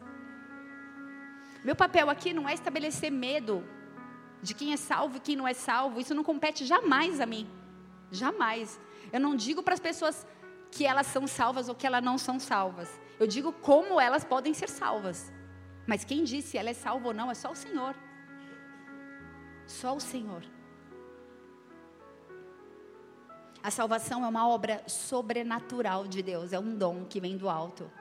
[1.61, 3.67] Meu papel aqui não é estabelecer medo
[4.41, 5.99] de quem é salvo e quem não é salvo.
[5.99, 7.47] Isso não compete jamais a mim.
[8.11, 8.79] Jamais.
[9.11, 10.25] Eu não digo para as pessoas
[10.71, 12.89] que elas são salvas ou que elas não são salvas.
[13.19, 15.31] Eu digo como elas podem ser salvas.
[15.85, 17.95] Mas quem disse se ela é salva ou não é só o Senhor.
[19.65, 20.43] Só o Senhor.
[23.61, 27.91] A salvação é uma obra sobrenatural de Deus, é um dom que vem do alto.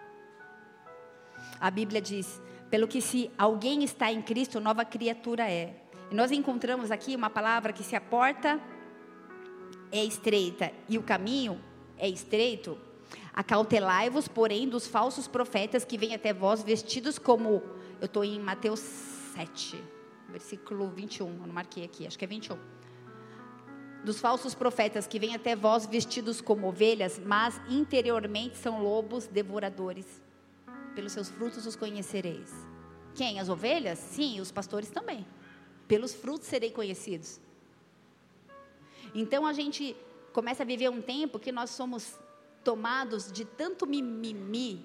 [1.61, 5.88] A Bíblia diz: pelo que se alguém está em Cristo, nova criatura é.
[6.11, 8.59] Nós encontramos aqui uma palavra que se a porta
[9.93, 11.61] é estreita e o caminho
[11.99, 12.79] é estreito,
[13.35, 17.63] acautelai-vos, porém, dos falsos profetas que vêm até vós vestidos como.
[18.01, 19.83] Eu estou em Mateus 7,
[20.31, 22.57] versículo 21, eu não marquei aqui, acho que é 21.
[24.03, 30.23] Dos falsos profetas que vêm até vós vestidos como ovelhas, mas interiormente são lobos devoradores.
[30.95, 32.51] Pelos seus frutos os conhecereis.
[33.15, 33.41] Quem?
[33.41, 33.99] As ovelhas?
[33.99, 35.27] Sim, os pastores também.
[35.89, 37.41] Pelos frutos serei conhecidos.
[39.15, 39.97] Então a gente
[40.33, 42.15] começa a viver um tempo que nós somos
[42.63, 44.85] tomados de tanto mimimi,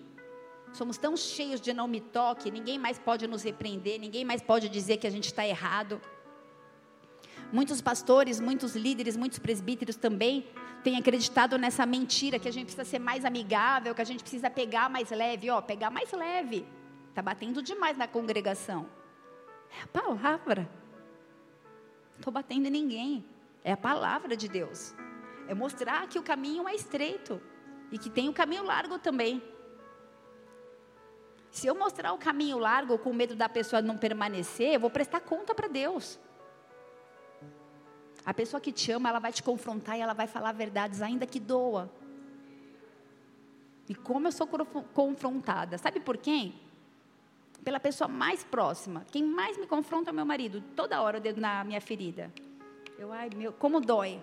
[0.72, 4.70] somos tão cheios de não me toque, ninguém mais pode nos repreender, ninguém mais pode
[4.70, 6.02] dizer que a gente está errado.
[7.52, 10.48] Muitos pastores, muitos líderes, muitos presbíteros também
[10.84, 14.50] têm acreditado nessa mentira que a gente precisa ser mais amigável, que a gente precisa
[14.50, 16.66] pegar mais leve, ó, pegar mais leve.
[17.10, 18.90] Está batendo demais na congregação.
[19.70, 20.83] É a palavra.
[22.18, 23.26] Estou batendo em ninguém.
[23.64, 24.94] É a palavra de Deus.
[25.48, 27.42] É mostrar que o caminho é estreito
[27.92, 29.42] e que tem o caminho largo também.
[31.52, 35.20] Se eu mostrar o caminho largo com medo da pessoa não permanecer, eu vou prestar
[35.20, 36.20] conta para Deus.
[38.26, 41.28] A pessoa que te ama, ela vai te confrontar e ela vai falar verdades, ainda
[41.28, 41.92] que doa.
[43.88, 44.48] E como eu sou
[44.94, 45.78] confrontada?
[45.78, 46.60] Sabe por quem?
[47.64, 49.06] Pela pessoa mais próxima.
[49.12, 50.62] Quem mais me confronta é meu marido.
[50.76, 52.32] Toda hora o dedo na minha ferida.
[52.98, 54.22] Eu, ai, meu, como dói.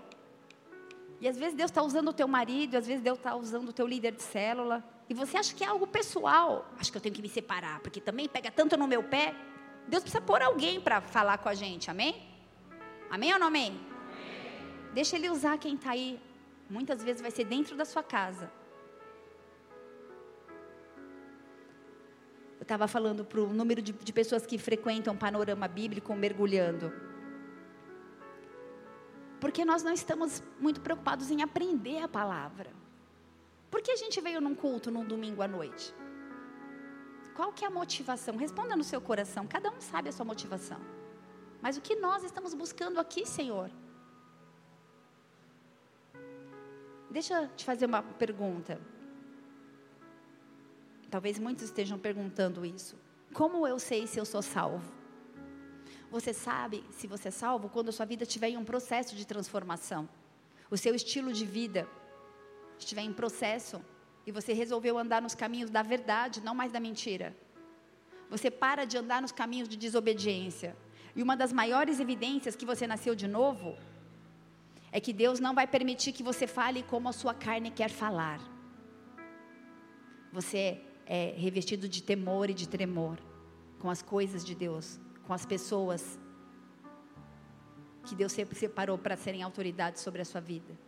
[1.21, 3.73] E às vezes Deus está usando o teu marido, às vezes Deus está usando o
[3.73, 4.83] teu líder de célula.
[5.09, 6.71] E você acha que é algo pessoal.
[6.79, 9.35] Acho que eu tenho que me separar, porque também pega tanto no meu pé.
[9.87, 12.23] Deus precisa pôr alguém para falar com a gente, amém?
[13.11, 13.69] Amém ou não amém?
[13.69, 13.81] amém.
[14.95, 16.19] Deixa Ele usar quem está aí.
[16.69, 18.51] Muitas vezes vai ser dentro da sua casa.
[22.71, 26.93] Estava falando para o número de, de pessoas que frequentam panorama bíblico mergulhando.
[29.41, 32.71] Porque nós não estamos muito preocupados em aprender a palavra.
[33.73, 35.93] Por que a gente veio num culto num domingo à noite?
[37.35, 38.37] Qual que é a motivação?
[38.37, 39.49] Responda no seu coração.
[39.49, 40.81] Cada um sabe a sua motivação.
[41.61, 43.69] Mas o que nós estamos buscando aqui, Senhor?
[47.11, 48.81] Deixa eu te fazer uma pergunta.
[51.11, 52.97] Talvez muitos estejam perguntando isso.
[53.33, 54.93] Como eu sei se eu sou salvo?
[56.11, 59.25] Você sabe se você é salvo quando a sua vida estiver em um processo de
[59.25, 60.09] transformação.
[60.71, 61.89] O seu estilo de vida
[62.79, 63.81] estiver em processo
[64.27, 67.37] e você resolveu andar nos caminhos da verdade, não mais da mentira.
[68.29, 70.77] Você para de andar nos caminhos de desobediência.
[71.15, 73.77] E uma das maiores evidências que você nasceu de novo
[74.93, 78.41] é que Deus não vai permitir que você fale como a sua carne quer falar.
[80.33, 80.81] Você
[81.13, 83.19] é revestido de temor e de tremor.
[83.81, 86.19] com as coisas de Deus, com as pessoas
[88.05, 90.79] que Deus separou para serem autoridades sobre a sua vida.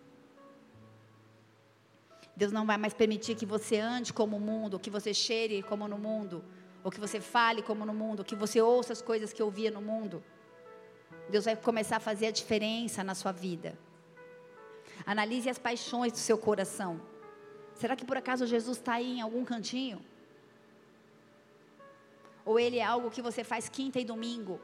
[2.36, 5.88] Deus não vai mais permitir que você ande como o mundo, que você cheire como
[5.88, 6.44] no mundo,
[6.84, 9.80] ou que você fale como no mundo, que você ouça as coisas que ouvia no
[9.80, 10.22] mundo.
[11.30, 13.78] Deus vai começar a fazer a diferença na sua vida.
[15.06, 17.00] Analise as paixões do seu coração.
[17.74, 20.11] Será que por acaso Jesus está aí em algum cantinho?
[22.44, 24.60] Ou ele é algo que você faz quinta e domingo?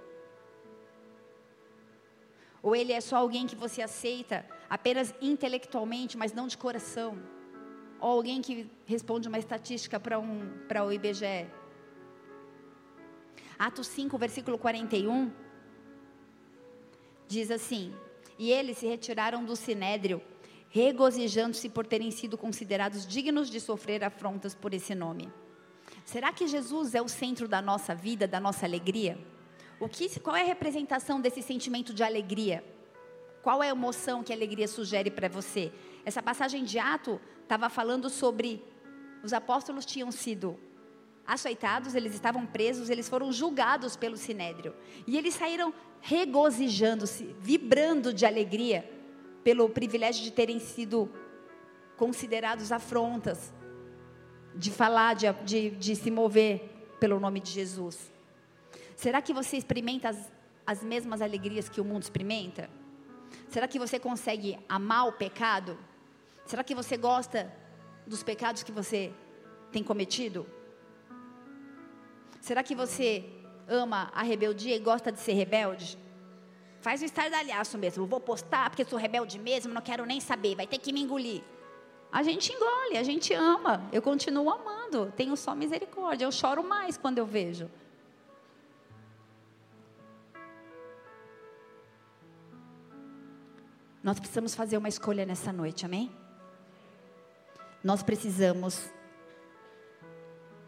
[2.62, 7.18] Ou ele é só alguém que você aceita apenas intelectualmente, mas não de coração?
[8.00, 10.50] Ou alguém que responde uma estatística para um,
[10.86, 11.46] o IBGE?
[13.58, 15.32] Atos 5, versículo 41,
[17.26, 17.92] diz assim:
[18.38, 20.22] E eles se retiraram do sinédrio,
[20.68, 25.28] regozijando-se por terem sido considerados dignos de sofrer afrontas por esse nome.
[26.08, 29.18] Será que Jesus é o centro da nossa vida, da nossa alegria?
[29.78, 32.64] O que, qual é a representação desse sentimento de alegria?
[33.42, 35.70] Qual é a emoção que a alegria sugere para você?
[36.06, 38.64] Essa passagem de Ato estava falando sobre
[39.22, 40.58] os apóstolos tinham sido
[41.26, 44.74] açoitados, eles estavam presos, eles foram julgados pelo sinédrio.
[45.06, 48.90] E eles saíram regozijando-se, vibrando de alegria
[49.44, 51.12] pelo privilégio de terem sido
[51.98, 53.52] considerados afrontas
[54.58, 58.12] de falar, de, de, de se mover pelo nome de Jesus?
[58.96, 60.32] Será que você experimenta as,
[60.66, 62.68] as mesmas alegrias que o mundo experimenta?
[63.48, 65.78] Será que você consegue amar o pecado?
[66.44, 67.50] Será que você gosta
[68.04, 69.12] dos pecados que você
[69.70, 70.44] tem cometido?
[72.40, 73.24] Será que você
[73.68, 75.96] ama a rebeldia e gosta de ser rebelde?
[76.80, 78.06] Faz o estardalhaço mesmo.
[78.06, 81.42] Vou postar porque sou rebelde mesmo, não quero nem saber, vai ter que me engolir.
[82.10, 83.86] A gente engole, a gente ama.
[83.92, 85.12] Eu continuo amando.
[85.16, 86.24] Tenho só misericórdia.
[86.24, 87.70] Eu choro mais quando eu vejo.
[94.02, 96.10] Nós precisamos fazer uma escolha nessa noite, amém?
[97.84, 98.90] Nós precisamos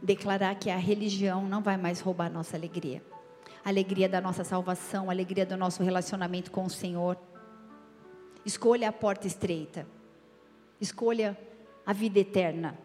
[0.02, 3.02] declarar que a religião não vai mais roubar a nossa alegria.
[3.64, 7.16] A alegria da nossa salvação, a alegria do nosso relacionamento com o Senhor.
[8.44, 9.86] Escolha a porta estreita.
[10.80, 11.38] Escolha
[11.84, 12.78] a vida eterna.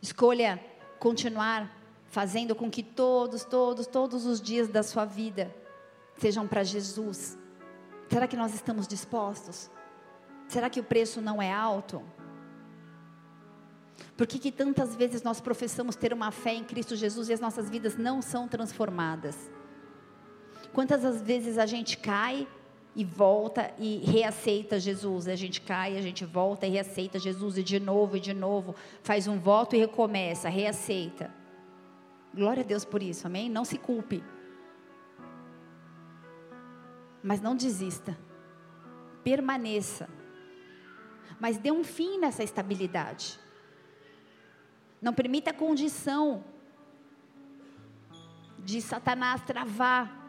[0.00, 0.60] Escolha
[0.98, 1.70] continuar
[2.06, 5.54] fazendo com que todos, todos, todos os dias da sua vida
[6.16, 7.36] sejam para Jesus.
[8.08, 9.70] Será que nós estamos dispostos?
[10.48, 12.02] Será que o preço não é alto?
[14.16, 17.40] Por que, que tantas vezes nós professamos ter uma fé em Cristo Jesus e as
[17.40, 19.36] nossas vidas não são transformadas?
[20.72, 22.48] Quantas vezes a gente cai
[22.96, 25.28] e volta e reaceita Jesus.
[25.28, 28.74] A gente cai, a gente volta e reaceita Jesus e de novo e de novo
[29.02, 31.30] faz um voto e recomeça, reaceita.
[32.34, 33.50] Glória a Deus por isso, amém?
[33.50, 34.24] Não se culpe.
[37.22, 38.16] Mas não desista.
[39.22, 40.08] Permaneça.
[41.38, 43.38] Mas dê um fim nessa estabilidade.
[45.02, 46.42] Não permita a condição
[48.58, 50.25] de Satanás travar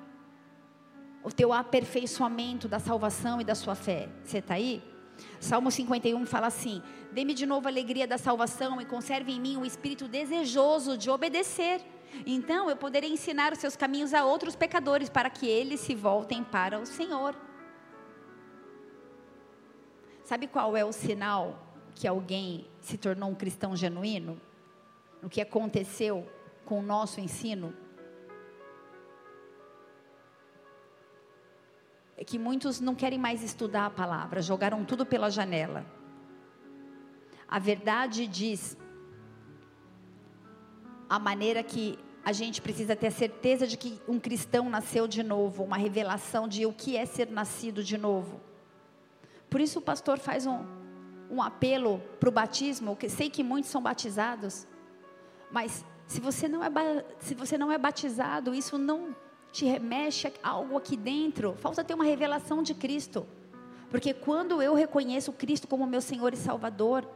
[1.24, 4.10] o teu aperfeiçoamento da salvação e da sua fé.
[4.24, 4.84] Você está aí?
[5.40, 9.58] Salmo 51 fala assim: Dê-me de novo a alegria da salvação e conserve em mim
[9.58, 11.82] um espírito desejoso de obedecer.
[12.26, 16.44] Então eu poderei ensinar os seus caminhos a outros pecadores para que eles se voltem
[16.44, 17.36] para o Senhor.
[20.24, 24.40] Sabe qual é o sinal que alguém se tornou um cristão genuíno?
[25.24, 26.28] O que aconteceu
[26.66, 27.74] com o nosso ensino?
[32.18, 35.86] É que muitos não querem mais estudar a palavra, jogaram tudo pela janela.
[37.48, 38.76] A verdade diz
[41.08, 45.64] a maneira que a gente precisa ter certeza de que um cristão nasceu de novo,
[45.64, 48.42] uma revelação de o que é ser nascido de novo.
[49.50, 50.66] Por isso o pastor faz um,
[51.30, 54.68] um apelo para o batismo, que sei que muitos são batizados,
[55.52, 56.70] mas se você não é,
[57.20, 59.16] se você não é batizado, isso não
[59.58, 61.56] te remexe algo aqui dentro.
[61.58, 63.26] Falta ter uma revelação de Cristo.
[63.90, 67.08] Porque quando eu reconheço Cristo como meu Senhor e Salvador,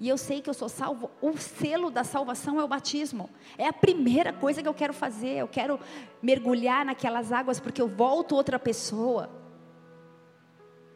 [0.00, 3.30] e eu sei que eu sou salvo, o selo da salvação é o batismo.
[3.56, 5.36] É a primeira coisa que eu quero fazer.
[5.36, 5.78] Eu quero
[6.20, 9.30] mergulhar naquelas águas porque eu volto outra pessoa.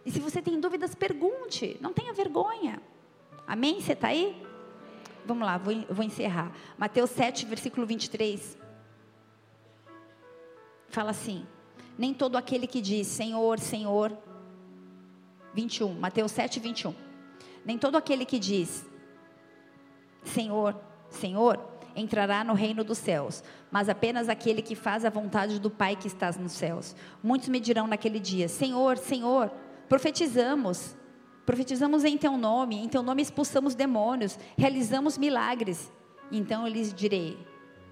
[0.05, 1.79] E se você tem dúvidas, pergunte.
[1.81, 2.83] Não tenha vergonha.
[3.47, 3.81] Amém?
[3.81, 4.43] Você está aí?
[5.25, 6.51] Vamos lá, vou, vou encerrar.
[6.77, 8.68] Mateus 7, versículo 23
[10.89, 11.47] fala assim:
[11.97, 14.17] Nem todo aquele que diz Senhor, Senhor.
[15.55, 16.95] 21, Mateus 7, 21.
[17.65, 18.87] Nem todo aquele que diz
[20.23, 20.79] Senhor,
[21.09, 21.59] Senhor,
[21.97, 26.07] entrará no reino dos céus, mas apenas aquele que faz a vontade do Pai que
[26.07, 26.95] está nos céus.
[27.23, 29.51] Muitos me dirão naquele dia: Senhor, Senhor,
[29.89, 30.97] profetizamos.
[31.45, 35.91] Profetizamos em teu nome, em teu nome expulsamos demônios, realizamos milagres.
[36.31, 37.39] Então eu lhes direi: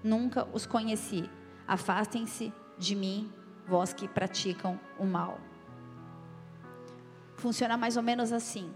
[0.03, 1.27] Nunca os conheci.
[1.67, 3.31] Afastem-se de mim,
[3.67, 5.39] vós que praticam o mal.
[7.35, 8.73] Funciona mais ou menos assim.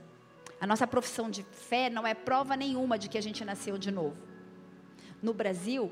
[0.59, 3.89] A nossa profissão de fé não é prova nenhuma de que a gente nasceu de
[3.91, 4.17] novo.
[5.21, 5.91] No Brasil,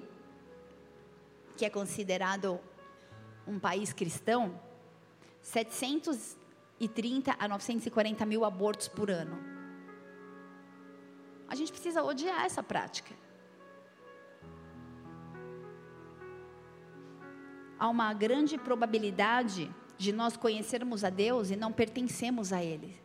[1.58, 2.60] que é considerado
[3.48, 4.60] um país cristão,
[5.42, 9.38] 730 a 940 mil abortos por ano.
[11.48, 13.16] A gente precisa odiar essa prática.
[17.80, 23.00] Há uma grande probabilidade de nós conhecermos a Deus e não pertencemos a Ele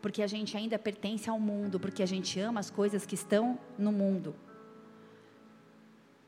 [0.00, 3.58] porque a gente ainda pertence ao mundo, porque a gente ama as coisas que estão
[3.76, 4.34] no mundo.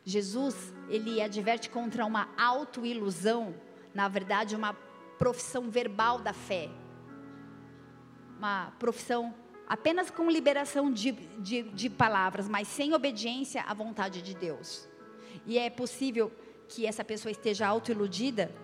[0.04, 3.54] Jesus, ele adverte contra uma autoilusão,
[3.94, 4.74] na verdade, uma
[5.18, 6.68] profissão verbal da fé.
[8.38, 9.34] Uma profissão
[9.68, 14.88] apenas com liberação de, de, de palavras, mas sem obediência à vontade de Deus.
[15.46, 16.30] E é possível
[16.68, 18.54] que essa pessoa esteja autoiludida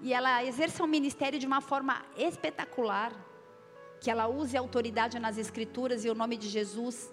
[0.00, 3.12] e ela exerça o um ministério de uma forma espetacular,
[4.00, 7.12] que ela use a autoridade nas escrituras e o nome de Jesus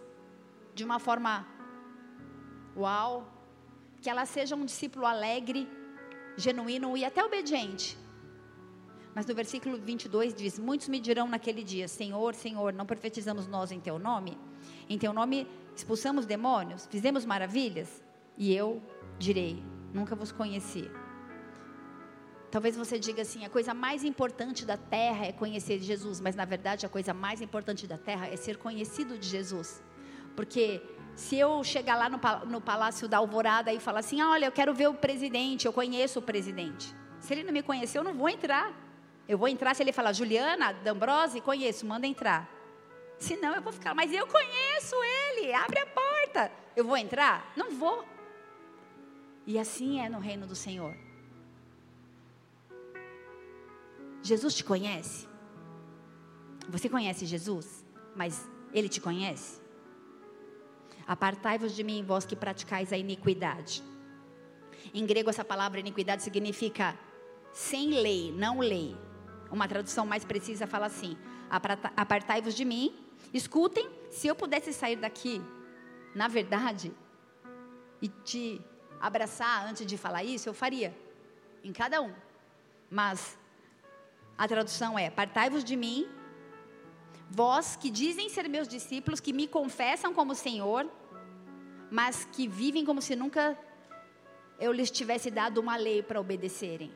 [0.74, 1.48] de uma forma
[2.78, 3.28] uau,
[4.02, 5.68] que ela seja um discípulo alegre,
[6.38, 7.98] genuíno e até obediente.
[9.16, 13.72] Mas no versículo 22 diz: Muitos me dirão naquele dia: Senhor, Senhor, não profetizamos nós
[13.72, 14.38] em teu nome?
[14.88, 18.05] Em teu nome expulsamos demônios, fizemos maravilhas?
[18.38, 18.82] E eu
[19.18, 19.64] direi:
[19.94, 20.90] Nunca vos conheci.
[22.52, 26.46] Talvez você diga assim: a coisa mais importante da terra é conhecer Jesus, mas na
[26.46, 29.84] verdade a coisa mais importante da terra é ser conhecido de Jesus.
[30.36, 30.82] Porque
[31.16, 34.74] se eu chegar lá no, no Palácio da Alvorada e falar assim: olha, eu quero
[34.74, 36.94] ver o presidente, eu conheço o presidente.
[37.20, 38.74] Se ele não me conhecer, eu não vou entrar.
[39.28, 42.48] Eu vou entrar se ele falar, Juliana, D'Ambrose, conheço, manda entrar.
[43.18, 46.52] Se não, eu vou ficar, mas eu conheço ele, abre a porta.
[46.76, 47.52] Eu vou entrar?
[47.56, 48.15] Não vou.
[49.46, 50.96] E assim é no reino do Senhor.
[54.22, 55.28] Jesus te conhece?
[56.68, 57.86] Você conhece Jesus?
[58.16, 59.62] Mas ele te conhece?
[61.06, 63.84] Apartai-vos de mim, vós que praticais a iniquidade.
[64.94, 66.98] Em grego, essa palavra iniquidade significa
[67.54, 68.98] sem lei, não lei.
[69.52, 71.16] Uma tradução mais precisa fala assim:
[71.96, 72.96] apartai-vos de mim.
[73.32, 75.42] Escutem, se eu pudesse sair daqui,
[76.16, 76.92] na verdade,
[78.02, 78.62] e te
[79.08, 80.90] abraçar antes de falar isso, eu faria,
[81.64, 82.14] em cada um.
[82.90, 83.38] Mas
[84.38, 86.08] a tradução é: Partai-vos de mim,
[87.30, 90.90] vós que dizem ser meus discípulos, que me confessam como Senhor,
[91.92, 93.58] mas que vivem como se nunca
[94.60, 96.92] eu lhes tivesse dado uma lei para obedecerem.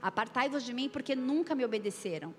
[0.00, 2.34] Apartai-vos de mim porque nunca me obedeceram.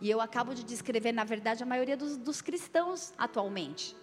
[0.00, 3.96] E eu acabo de descrever, na verdade, a maioria dos, dos cristãos atualmente.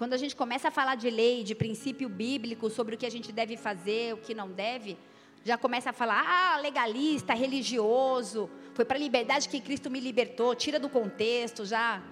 [0.00, 3.10] Quando a gente começa a falar de lei, de princípio bíblico, sobre o que a
[3.10, 4.96] gente deve fazer, o que não deve,
[5.44, 10.54] já começa a falar, ah, legalista, religioso, foi para a liberdade que Cristo me libertou,
[10.54, 12.02] tira do contexto, já.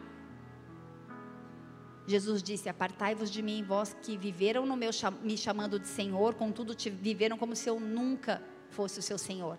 [2.07, 4.91] Jesus disse: Apartai-vos de mim, vós que viveram no meu
[5.23, 9.57] me chamando de Senhor, contudo te viveram como se eu nunca fosse o seu Senhor.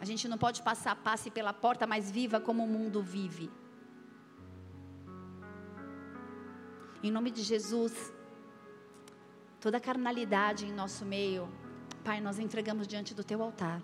[0.00, 3.50] A gente não pode passar passe pela porta mais viva como o mundo vive.
[7.06, 8.12] Em nome de Jesus,
[9.60, 11.48] toda carnalidade em nosso meio,
[12.02, 13.80] Pai, nós entregamos diante do teu altar.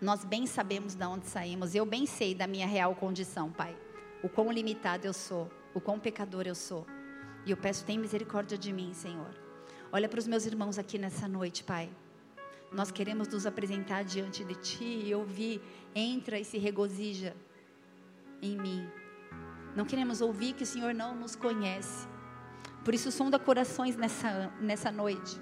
[0.00, 3.78] Nós bem sabemos de onde saímos, eu bem sei da minha real condição, Pai.
[4.24, 6.84] O quão limitado eu sou, o quão pecador eu sou.
[7.46, 9.32] E eu peço, tem misericórdia de mim, Senhor.
[9.92, 11.88] Olha para os meus irmãos aqui nessa noite, Pai.
[12.72, 15.62] Nós queremos nos apresentar diante de Ti e ouvir,
[15.94, 17.36] entra e se regozija
[18.42, 18.99] em mim.
[19.74, 22.06] Não queremos ouvir que o Senhor não nos conhece.
[22.84, 25.40] Por isso, sonda corações nessa, nessa noite.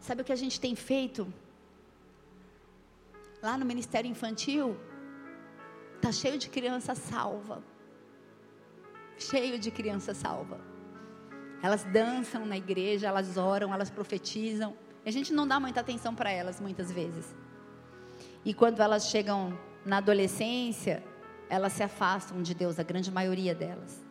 [0.00, 1.32] Sabe o que a gente tem feito?
[3.42, 4.76] Lá no Ministério Infantil,
[6.00, 7.62] tá cheio de criança salva.
[9.18, 10.60] Cheio de criança salva.
[11.62, 14.76] Elas dançam na igreja, elas oram, elas profetizam.
[15.04, 17.34] E a gente não dá muita atenção para elas muitas vezes.
[18.44, 21.02] E quando elas chegam na adolescência,
[21.54, 24.02] elas se afastam de Deus, a grande maioria delas.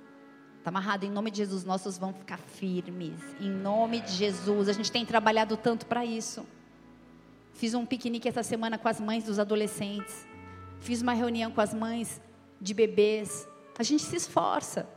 [0.58, 3.20] Está amarrado em nome de Jesus, nossos vão ficar firmes.
[3.40, 6.46] Em nome de Jesus, a gente tem trabalhado tanto para isso.
[7.54, 10.26] Fiz um piquenique essa semana com as mães dos adolescentes.
[10.80, 12.22] Fiz uma reunião com as mães
[12.62, 13.46] de bebês.
[13.78, 14.88] A gente se esforça.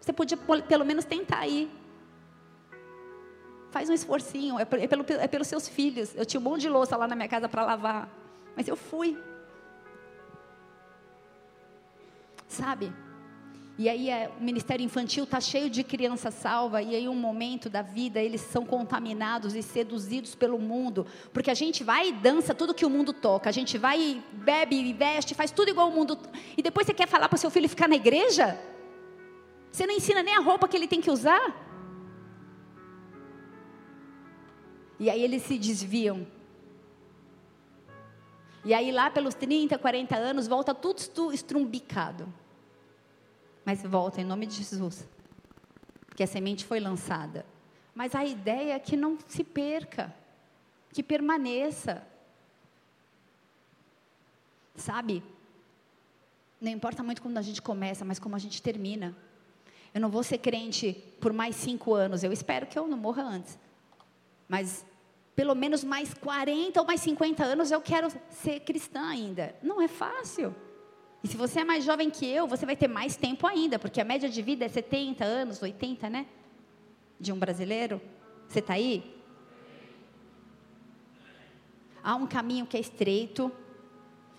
[0.00, 1.70] Você podia pelo menos tentar ir.
[3.70, 6.16] Faz um esforcinho, é, é, pelo, é pelos seus filhos.
[6.16, 8.08] Eu tinha um monte de louça lá na minha casa para lavar,
[8.56, 9.16] mas eu fui.
[12.46, 12.92] Sabe?
[13.78, 17.68] E aí é, o ministério infantil está cheio de criança salva, e aí um momento
[17.68, 22.54] da vida eles são contaminados e seduzidos pelo mundo, porque a gente vai e dança
[22.54, 25.90] tudo que o mundo toca, a gente vai e bebe e veste, faz tudo igual
[25.90, 26.18] o mundo.
[26.56, 28.58] E depois você quer falar para o seu filho ficar na igreja?
[29.70, 31.64] Você não ensina nem a roupa que ele tem que usar?
[34.98, 36.26] E aí eles se desviam.
[38.66, 42.26] E aí lá pelos 30, 40 anos volta tudo estrumbicado.
[43.64, 45.08] Mas volta em nome de Jesus.
[46.08, 47.46] Porque a semente foi lançada.
[47.94, 50.12] Mas a ideia é que não se perca,
[50.92, 52.04] que permaneça.
[54.74, 55.22] Sabe?
[56.60, 59.16] Não importa muito quando a gente começa, mas como a gente termina.
[59.94, 62.24] Eu não vou ser crente por mais cinco anos.
[62.24, 63.56] Eu espero que eu não morra antes.
[64.48, 64.84] Mas
[65.36, 69.54] pelo menos mais 40 ou mais 50 anos eu quero ser cristã ainda.
[69.62, 70.56] Não é fácil.
[71.22, 74.00] E se você é mais jovem que eu, você vai ter mais tempo ainda, porque
[74.00, 76.26] a média de vida é 70 anos, 80, né?
[77.20, 78.00] De um brasileiro.
[78.48, 79.14] Você está aí?
[82.02, 83.52] Há um caminho que é estreito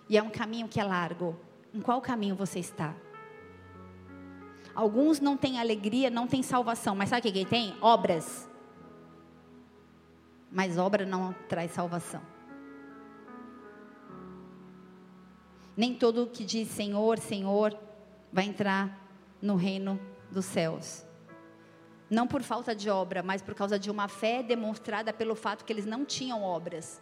[0.09, 1.39] e há um caminho que é largo.
[1.73, 2.95] Em qual caminho você está?
[4.73, 7.75] Alguns não têm alegria, não têm salvação, mas sabe o que tem?
[7.81, 8.47] Obras.
[10.51, 12.21] Mas obra não traz salvação.
[15.75, 17.77] Nem todo que diz Senhor, Senhor
[18.31, 18.99] vai entrar
[19.41, 19.99] no reino
[20.31, 21.05] dos céus.
[22.09, 25.73] Não por falta de obra, mas por causa de uma fé demonstrada pelo fato que
[25.73, 27.01] eles não tinham obras.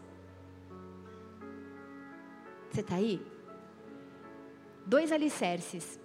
[2.72, 3.26] Você está aí?
[4.86, 6.00] Dois alicerces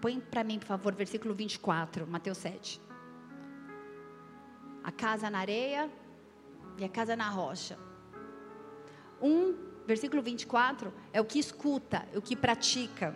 [0.00, 2.80] Põe para mim, por favor, versículo 24, Mateus 7.
[4.86, 5.90] A casa na areia
[6.78, 7.76] e a casa na rocha.
[9.20, 9.52] Um,
[9.84, 13.12] versículo 24, é o que escuta, é o que pratica.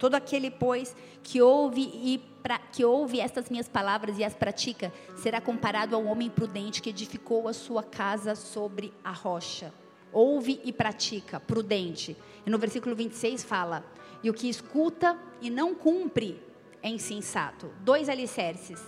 [0.00, 4.92] Todo aquele, pois, que ouve e pra, que ouve estas minhas palavras e as pratica,
[5.14, 9.72] será comparado ao homem prudente que edificou a sua casa sobre a rocha.
[10.12, 12.16] Ouve e pratica, prudente.
[12.44, 13.84] E no versículo 26 fala:
[14.24, 16.42] e o que escuta e não cumpre
[16.82, 17.72] é insensato.
[17.80, 18.82] Dois alicerces,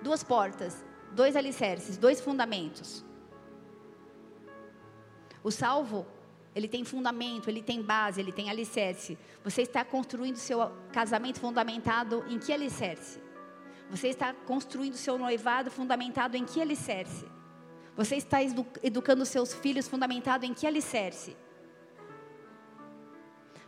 [0.00, 3.04] duas portas, dois alicerces, dois fundamentos.
[5.42, 6.06] O salvo,
[6.54, 9.18] ele tem fundamento, ele tem base, ele tem alicerce.
[9.42, 13.20] Você está construindo seu casamento fundamentado em que alicerce?
[13.90, 17.26] Você está construindo seu noivado fundamentado em que alicerce?
[17.96, 18.38] Você está
[18.82, 21.36] educando seus filhos fundamentado em que alicerce?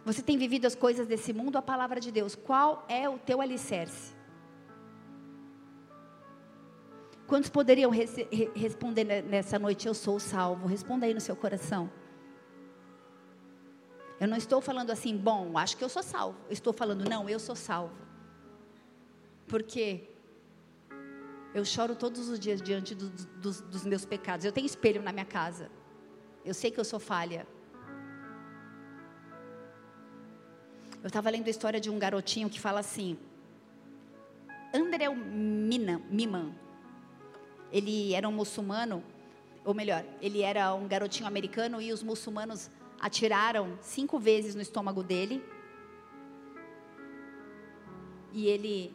[0.05, 2.35] Você tem vivido as coisas desse mundo, a palavra de Deus.
[2.35, 4.14] Qual é o teu alicerce?
[7.32, 8.04] Quantos poderiam re
[8.54, 9.88] responder nessa noite?
[9.88, 10.66] Eu sou salvo.
[10.66, 11.90] Responda aí no seu coração.
[14.20, 16.36] Eu não estou falando assim, bom, acho que eu sou salvo.
[16.50, 17.96] Eu estou falando, não, eu sou salvo.
[19.46, 20.10] Porque
[21.54, 24.44] eu choro todos os dias diante do, dos, dos meus pecados.
[24.44, 25.70] Eu tenho espelho na minha casa.
[26.44, 27.46] Eu sei que eu sou falha.
[31.02, 33.16] Eu estava lendo a história de um garotinho que fala assim.
[34.74, 36.60] André Miman.
[37.73, 39.03] Ele era um muçulmano,
[39.65, 42.70] ou melhor, ele era um garotinho americano e os muçulmanos
[43.01, 45.43] atiraram cinco vezes no estômago dele.
[48.32, 48.94] E ele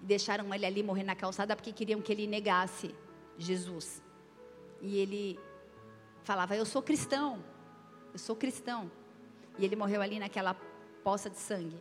[0.00, 2.94] deixaram ele ali morrer na calçada porque queriam que ele negasse
[3.38, 4.02] Jesus.
[4.80, 5.40] E ele
[6.22, 7.42] falava: Eu sou cristão,
[8.12, 8.90] eu sou cristão.
[9.58, 10.54] E ele morreu ali naquela
[11.02, 11.80] poça de sangue.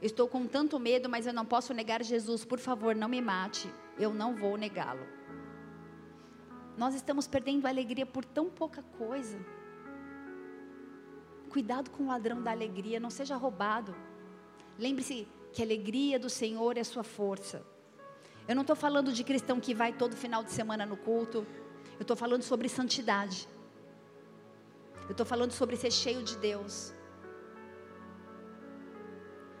[0.00, 2.44] Estou com tanto medo, mas eu não posso negar Jesus.
[2.44, 3.68] Por favor, não me mate.
[3.98, 5.06] Eu não vou negá-lo.
[6.76, 9.38] Nós estamos perdendo a alegria por tão pouca coisa.
[11.48, 13.94] Cuidado com o ladrão da alegria, não seja roubado.
[14.76, 17.64] Lembre-se que a alegria do Senhor é sua força.
[18.48, 21.46] Eu não estou falando de cristão que vai todo final de semana no culto.
[21.94, 23.48] Eu estou falando sobre santidade.
[25.04, 26.92] Eu estou falando sobre ser cheio de Deus.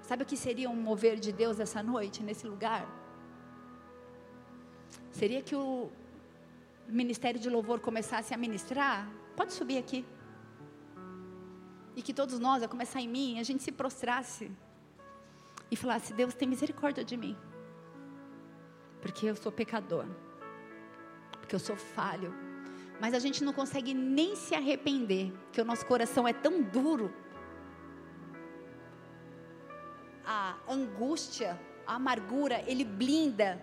[0.02, 3.03] Sabe o que seria um mover de Deus essa noite, nesse lugar?
[5.18, 5.90] Seria que o
[7.00, 9.08] ministério de louvor começasse a ministrar?
[9.38, 10.04] Pode subir aqui.
[11.96, 14.50] E que todos nós, a começar em mim, a gente se prostrasse
[15.70, 17.36] e falasse: Deus, tem misericórdia de mim.
[19.00, 20.06] Porque eu sou pecador.
[21.40, 22.32] Porque eu sou falho
[23.00, 27.12] mas a gente não consegue nem se arrepender, porque o nosso coração é tão duro.
[30.24, 33.62] A angústia, a amargura, ele blinda,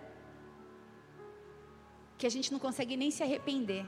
[2.22, 3.84] que a gente não consegue nem se arrepender.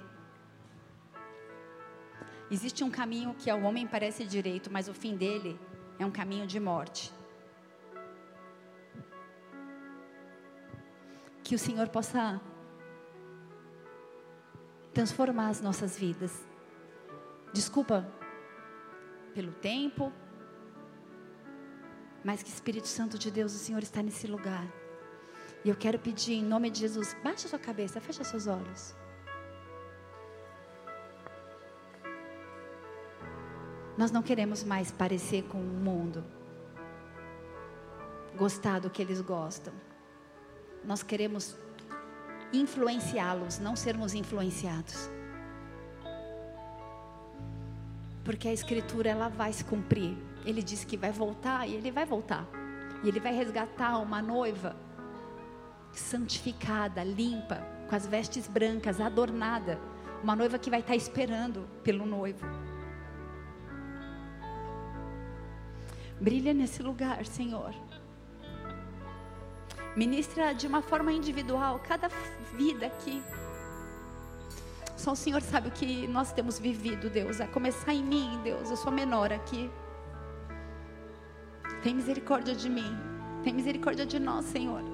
[2.50, 5.56] Existe um caminho que ao homem parece direito, mas o fim dele
[6.00, 7.12] é um caminho de morte.
[11.44, 12.40] Que o Senhor possa
[14.92, 16.44] transformar as nossas vidas.
[17.52, 18.04] Desculpa
[19.32, 20.12] pelo tempo,
[22.24, 24.66] mas que Espírito Santo de Deus, o Senhor está nesse lugar.
[25.64, 28.94] E eu quero pedir em nome de Jesus, baixe a sua cabeça, feche seus olhos.
[33.96, 36.22] Nós não queremos mais parecer com o mundo,
[38.36, 39.72] gostar do que eles gostam.
[40.84, 41.56] Nós queremos
[42.52, 45.08] influenciá-los, não sermos influenciados.
[48.22, 50.14] Porque a escritura ela vai se cumprir.
[50.44, 52.46] Ele disse que vai voltar e ele vai voltar.
[53.02, 54.76] E ele vai resgatar uma noiva
[55.98, 57.56] santificada, limpa,
[57.88, 59.78] com as vestes brancas, adornada,
[60.22, 62.46] uma noiva que vai estar esperando pelo noivo.
[66.20, 67.74] Brilha nesse lugar, Senhor.
[69.96, 72.08] Ministra de uma forma individual cada
[72.56, 73.22] vida aqui.
[74.96, 77.40] Só o Senhor sabe o que nós temos vivido, Deus.
[77.40, 78.70] A começar em mim, Deus.
[78.70, 79.70] Eu sou menor aqui.
[81.82, 82.96] Tem misericórdia de mim.
[83.42, 84.93] Tem misericórdia de nós, Senhor.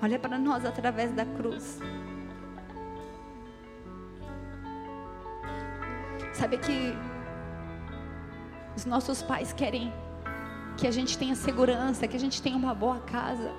[0.00, 1.80] Olha para nós através da cruz.
[6.32, 6.94] Sabe que
[8.76, 9.92] os nossos pais querem
[10.76, 13.52] que a gente tenha segurança, que a gente tenha uma boa casa.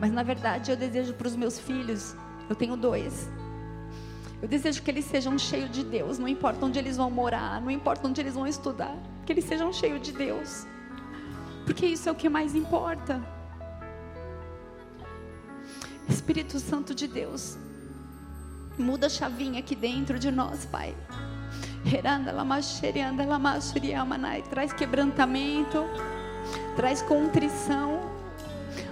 [0.00, 2.16] Mas na verdade eu desejo para os meus filhos,
[2.48, 3.30] eu tenho dois.
[4.40, 7.70] Eu desejo que eles sejam cheios de Deus, não importa onde eles vão morar, não
[7.70, 8.96] importa onde eles vão estudar,
[9.26, 10.66] que eles sejam cheios de Deus.
[11.66, 13.22] Porque isso é o que mais importa.
[16.08, 17.56] Espírito Santo de Deus,
[18.78, 20.94] muda a chavinha aqui dentro de nós, Pai.
[24.50, 25.84] Traz quebrantamento,
[26.76, 28.00] traz contrição.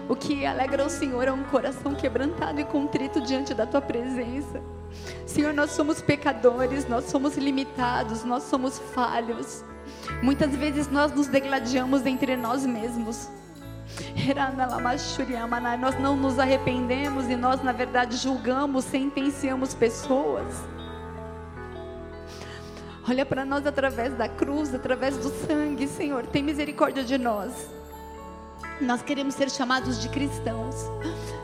[0.08, 4.60] O que alegra o Senhor é um coração quebrantado e contrito diante da tua presença.
[5.26, 9.64] Senhor, nós somos pecadores, nós somos limitados, nós somos falhos.
[10.22, 13.28] Muitas vezes nós nos degladiamos entre nós mesmos.
[15.80, 20.64] Nós não nos arrependemos e nós, na verdade, julgamos, sentenciamos pessoas.
[23.08, 27.68] Olha para nós através da cruz, através do sangue, Senhor, tem misericórdia de nós.
[28.80, 30.76] Nós queremos ser chamados de cristãos,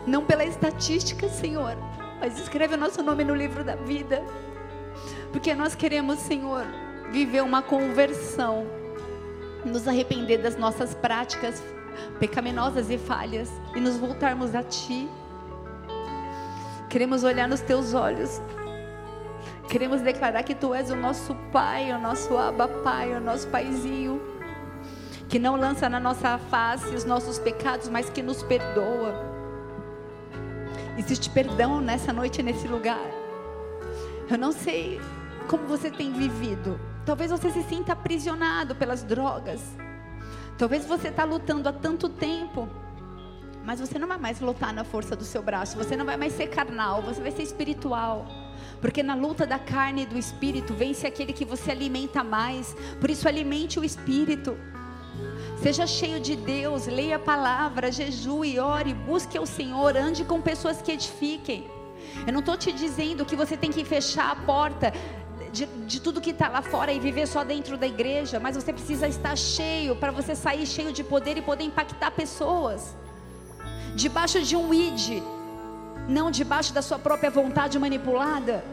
[0.07, 1.77] não pela estatística, Senhor,
[2.21, 4.23] mas escreve o nosso nome no livro da vida,
[5.33, 6.65] porque nós queremos, Senhor,
[7.11, 8.67] viver uma conversão,
[9.65, 11.63] nos arrepender das nossas práticas
[12.19, 15.09] pecaminosas e falhas e nos voltarmos a Ti.
[16.89, 18.41] Queremos olhar nos Teus olhos,
[19.69, 24.39] queremos declarar que Tu és o nosso Pai, o nosso Abba Pai, o nosso Paizinho
[25.29, 29.15] que não lança na nossa face os nossos pecados, mas que nos perdoa.
[30.97, 33.07] Existe perdão nessa noite, nesse lugar.
[34.29, 35.01] Eu não sei
[35.47, 36.81] como você tem vivido.
[37.05, 39.63] Talvez você se sinta aprisionado pelas drogas.
[40.59, 42.69] Talvez você está lutando há tanto tempo.
[43.65, 45.77] Mas você não vai mais lutar na força do seu braço.
[45.77, 47.01] Você não vai mais ser carnal.
[47.03, 48.27] Você vai ser espiritual.
[48.81, 52.75] Porque na luta da carne e do espírito vence aquele que você alimenta mais.
[53.01, 54.57] Por isso, alimente o espírito.
[55.63, 60.81] Seja cheio de Deus, leia a palavra, jejue, ore, busque o Senhor, ande com pessoas
[60.81, 61.69] que edifiquem.
[62.27, 64.93] Eu não estou te dizendo que você tem que fechar a porta
[65.53, 68.73] de, de tudo que está lá fora e viver só dentro da igreja, mas você
[68.73, 72.97] precisa estar cheio para você sair cheio de poder e poder impactar pessoas.
[73.95, 75.23] Debaixo de um id,
[76.09, 78.65] não debaixo da sua própria vontade manipulada.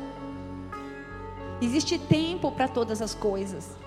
[1.61, 3.77] Existe tempo para todas as coisas.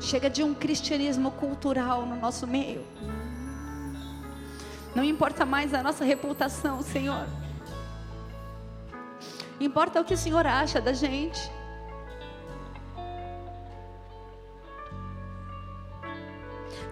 [0.00, 2.84] Chega de um cristianismo cultural no nosso meio.
[4.94, 7.26] Não importa mais a nossa reputação, Senhor.
[9.62, 11.50] Importa o que o Senhor acha da gente.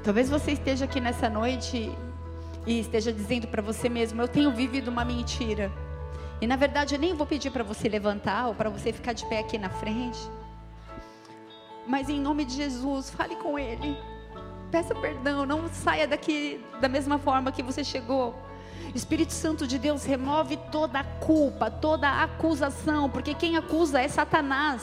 [0.04, 1.90] Talvez você esteja aqui nessa noite
[2.66, 5.70] e esteja dizendo para você mesmo: Eu tenho vivido uma mentira.
[6.40, 9.26] E na verdade eu nem vou pedir para você levantar ou para você ficar de
[9.26, 10.18] pé aqui na frente.
[11.86, 13.98] Mas em nome de Jesus, fale com Ele.
[14.70, 18.34] Peça perdão, não saia daqui da mesma forma que você chegou.
[18.94, 24.08] Espírito Santo de Deus, remove toda a culpa, toda a acusação, porque quem acusa é
[24.08, 24.82] Satanás.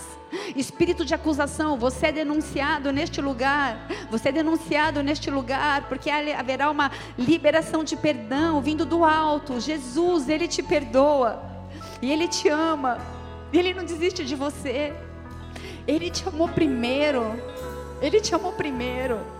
[0.56, 6.69] Espírito de acusação, você é denunciado neste lugar, você é denunciado neste lugar, porque haverá
[6.69, 9.60] uma liberação de perdão vindo do alto.
[9.60, 11.41] Jesus, Ele te perdoa,
[12.02, 12.98] e Ele te ama,
[13.52, 14.94] Ele não desiste de você,
[15.88, 17.24] Ele te amou primeiro,
[18.02, 19.36] Ele te amou primeiro.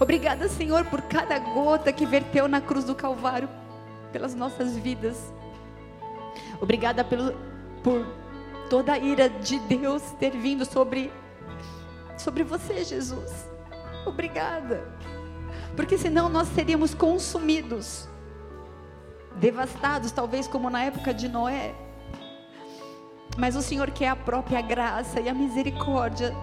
[0.00, 3.48] Obrigada, Senhor, por cada gota que verteu na cruz do Calvário
[4.12, 5.32] pelas nossas vidas.
[6.60, 7.34] Obrigada pelo,
[7.82, 8.06] por
[8.68, 11.12] toda a ira de Deus ter vindo sobre,
[12.16, 13.46] sobre você, Jesus.
[14.06, 14.82] Obrigada.
[15.76, 18.08] Porque senão nós seríamos consumidos,
[19.36, 21.74] devastados, talvez como na época de Noé.
[23.36, 26.34] Mas o Senhor quer a própria graça e a misericórdia.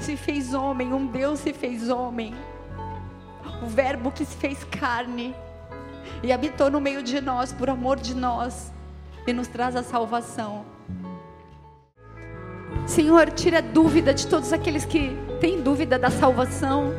[0.00, 2.34] Se fez homem, um Deus se fez homem.
[3.62, 5.34] O Verbo que se fez carne
[6.22, 8.72] e habitou no meio de nós por amor de nós
[9.26, 10.64] e nos traz a salvação.
[12.86, 16.92] Senhor, tira dúvida de todos aqueles que têm dúvida da salvação.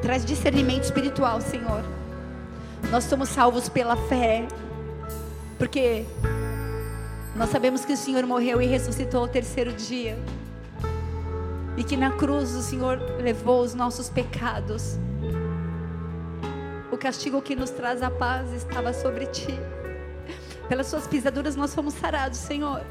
[0.00, 1.84] Traz discernimento espiritual, Senhor.
[2.90, 4.48] Nós somos salvos pela fé,
[5.58, 6.04] porque
[7.36, 10.18] nós sabemos que o Senhor morreu e ressuscitou ao terceiro dia,
[11.80, 14.98] e que na cruz o Senhor levou os nossos pecados
[16.90, 19.54] o castigo que nos traz a paz estava sobre ti.
[20.68, 22.82] Pelas suas pisaduras nós fomos sarados, Senhor.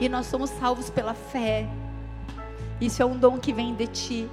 [0.00, 1.68] E nós somos salvos pela fé.
[2.80, 4.30] Isso é um dom que vem de ti.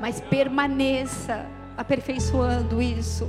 [0.00, 1.46] Mas permaneça
[1.76, 3.28] aperfeiçoando isso.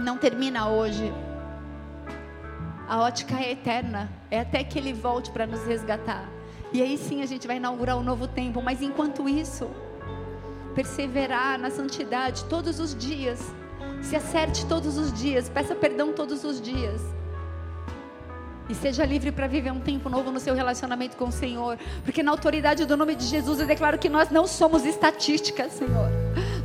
[0.00, 1.12] Não termina hoje.
[2.88, 4.10] A ótica é eterna.
[4.30, 6.26] É até que Ele volte para nos resgatar.
[6.72, 8.62] E aí sim a gente vai inaugurar um novo tempo.
[8.62, 9.68] Mas enquanto isso,
[10.74, 13.40] perseverar na santidade todos os dias.
[14.00, 17.02] Se acerte todos os dias, peça perdão todos os dias.
[18.68, 21.78] E seja livre para viver um tempo novo no seu relacionamento com o Senhor.
[22.04, 26.17] Porque na autoridade do nome de Jesus eu declaro que nós não somos estatísticas, Senhor.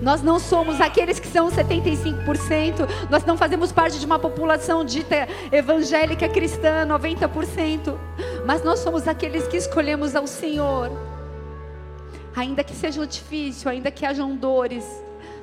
[0.03, 2.87] Nós não somos aqueles que são 75%.
[3.09, 7.97] Nós não fazemos parte de uma população dita evangélica cristã, 90%.
[8.45, 10.91] Mas nós somos aqueles que escolhemos ao Senhor
[12.35, 14.85] ainda que seja difícil, ainda que hajam dores,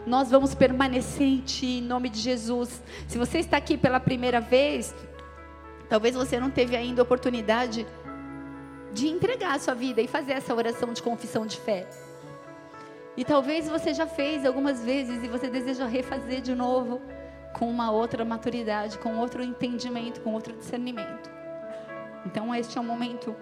[0.06, 2.82] nós vamos permanecer em Ti, em nome de Jesus.
[3.06, 4.94] Se você está aqui pela primeira vez,
[5.88, 7.86] talvez você não teve ainda oportunidade
[8.92, 11.86] de entregar a sua vida e fazer essa oração de confissão de fé.
[13.16, 17.00] E talvez você já fez algumas vezes e você deseja refazer de novo
[17.52, 21.30] com uma outra maturidade, com outro entendimento, com outro discernimento.
[22.24, 23.34] Então este é o momento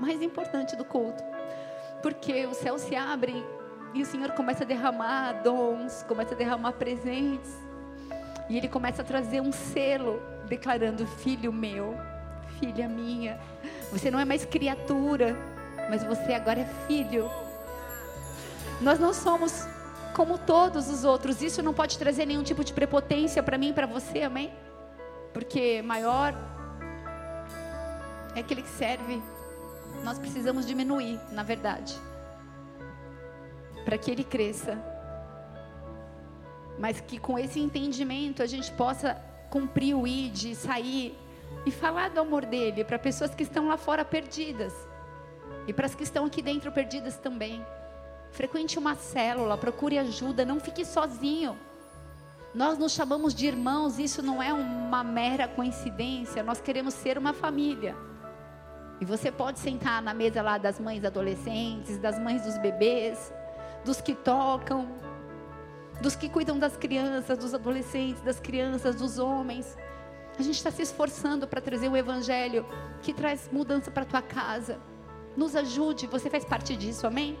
[0.00, 1.22] mais importante do culto
[2.02, 3.44] porque o céu se abre
[3.94, 7.56] e o Senhor começa a derramar dons, começa a derramar presentes.
[8.48, 11.94] E Ele começa a trazer um selo, declarando: Filho meu,
[12.58, 13.38] filha minha,
[13.90, 15.36] você não é mais criatura,
[15.90, 17.28] mas você agora é filho.
[18.80, 19.66] Nós não somos
[20.14, 23.72] como todos os outros, isso não pode trazer nenhum tipo de prepotência para mim e
[23.72, 24.52] para você, amém?
[25.32, 26.34] Porque maior
[28.34, 29.22] é aquele que serve
[30.02, 31.94] nós precisamos diminuir, na verdade,
[33.84, 34.78] para que ele cresça.
[36.78, 39.14] Mas que com esse entendimento a gente possa
[39.50, 41.18] cumprir o ID, sair
[41.66, 44.74] e falar do amor dele para pessoas que estão lá fora perdidas
[45.66, 47.64] e para as que estão aqui dentro perdidas também.
[48.32, 51.56] Frequente uma célula, procure ajuda, não fique sozinho.
[52.54, 57.32] Nós nos chamamos de irmãos, isso não é uma mera coincidência, nós queremos ser uma
[57.32, 57.94] família.
[59.00, 63.32] E você pode sentar na mesa lá das mães adolescentes, das mães dos bebês,
[63.84, 64.88] dos que tocam,
[66.00, 69.76] dos que cuidam das crianças, dos adolescentes, das crianças, dos homens.
[70.38, 72.64] A gente está se esforçando para trazer o evangelho
[73.02, 74.80] que traz mudança para tua casa.
[75.36, 77.38] Nos ajude, você faz parte disso, amém?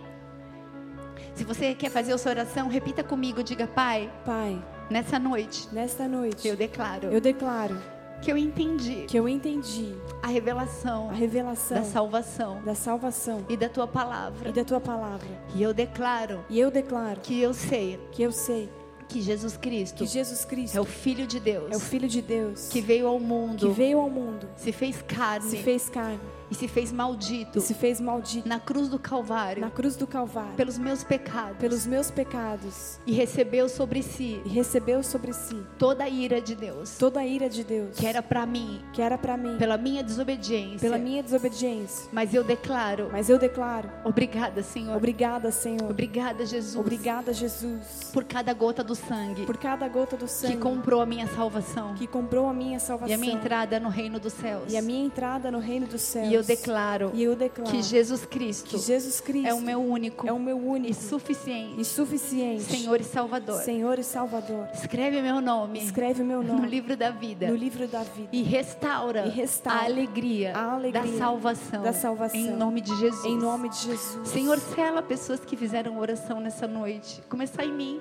[1.34, 4.10] Se você quer fazer a sua oração, repita comigo, diga, Pai.
[4.24, 4.62] Pai.
[4.90, 5.68] Nessa noite.
[5.72, 6.46] Nesta noite.
[6.46, 7.08] Eu declaro.
[7.08, 7.76] Eu declaro
[8.20, 13.56] que eu entendi que eu entendi a revelação a revelação da salvação da salvação e
[13.56, 17.54] da tua palavra e da tua palavra e eu declaro e eu declaro que eu
[17.54, 18.68] sei que eu sei
[19.08, 22.20] que Jesus Cristo que Jesus Cristo é o filho de Deus é o filho de
[22.20, 26.20] Deus que veio ao mundo que veio ao mundo se fez carne se fez carne
[26.50, 30.54] e se fez maldito se fez maldito na cruz do Calvário na cruz do Calvário
[30.56, 36.04] pelos meus pecados pelos meus pecados e recebeu sobre si e recebeu sobre si toda
[36.04, 39.18] a ira de Deus toda a ira de Deus que era para mim que era
[39.18, 40.78] para mim pela minha desobediência.
[40.78, 42.08] pela minha desobediência.
[42.12, 44.96] Mas eu declaro, Mas eu declaro, obrigada, Senhor.
[44.96, 45.90] obrigada, Senhor.
[45.90, 46.76] Obrigada, Jesus.
[46.76, 51.06] Obrigada, Jesus, por cada gota do sangue por cada gota do sangue que comprou a
[51.06, 54.72] minha salvação que comprou a minha salvação e a minha entrada no reino dos céus.
[54.72, 56.28] e a minha entrada no reino dos céus.
[56.38, 59.80] E eu declaro E eu declaro que Jesus Cristo que Jesus Cristo é o meu
[59.80, 63.60] único é o meu e único suficiente e suficiente Senhor e Salvador.
[63.62, 64.68] Senhor e Salvador.
[64.74, 68.42] Escreve meu nome Escreve meu no nome livro da vida no livro da vida e
[68.42, 72.38] restaura, E restaura a, alegria a alegria da salvação, da salvação.
[72.38, 73.24] em nome de Jesus.
[73.24, 74.28] em nome de Jesus.
[74.28, 77.22] Senhor, sela pessoas que fizeram oração nessa noite.
[77.28, 78.00] Começar em mim.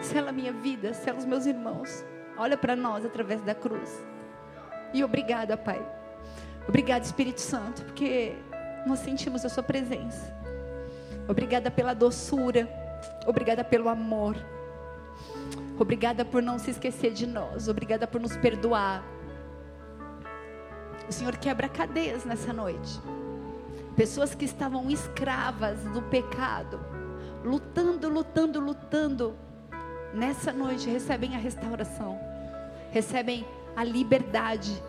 [0.00, 2.04] Sela a minha vida, sela os meus irmãos.
[2.36, 3.90] Olha para nós através da cruz.
[4.92, 5.80] E obrigada, Pai.
[6.68, 8.34] Obrigada, Espírito Santo, porque
[8.86, 10.34] nós sentimos a Sua presença.
[11.28, 12.68] Obrigada pela doçura.
[13.26, 14.36] Obrigada pelo amor.
[15.78, 17.68] Obrigada por não se esquecer de nós.
[17.68, 19.04] Obrigada por nos perdoar.
[21.08, 23.00] O Senhor quebra cadeias nessa noite.
[23.94, 26.80] Pessoas que estavam escravas do pecado,
[27.44, 29.36] lutando, lutando, lutando,
[30.12, 32.18] nessa noite recebem a restauração,
[32.90, 34.82] recebem a liberdade,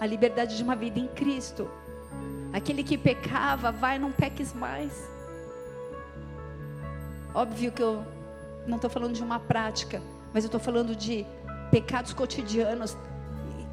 [0.00, 1.70] a liberdade de uma vida em Cristo.
[2.52, 4.92] Aquele que pecava, vai, não peques mais.
[7.34, 8.04] Óbvio que eu
[8.66, 10.02] não estou falando de uma prática,
[10.32, 11.26] mas eu estou falando de
[11.70, 12.96] pecados cotidianos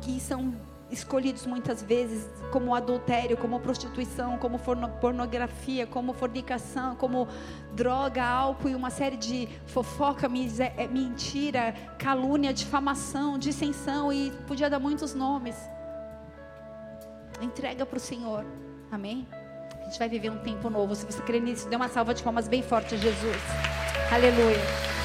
[0.01, 0.53] que são
[0.91, 7.27] escolhidos muitas vezes como adultério, como prostituição, como pornografia, como fornicação, como
[7.73, 14.79] droga, álcool e uma série de fofoca, eh, mentira, calúnia, difamação, dissensão e podia dar
[14.79, 15.55] muitos nomes.
[17.41, 18.45] Entrega para o Senhor,
[18.91, 19.27] amém?
[19.81, 20.95] A gente vai viver um tempo novo.
[20.95, 23.37] Se você crê nisso, dê uma salva de palmas bem forte a Jesus.
[24.11, 25.02] Aleluia.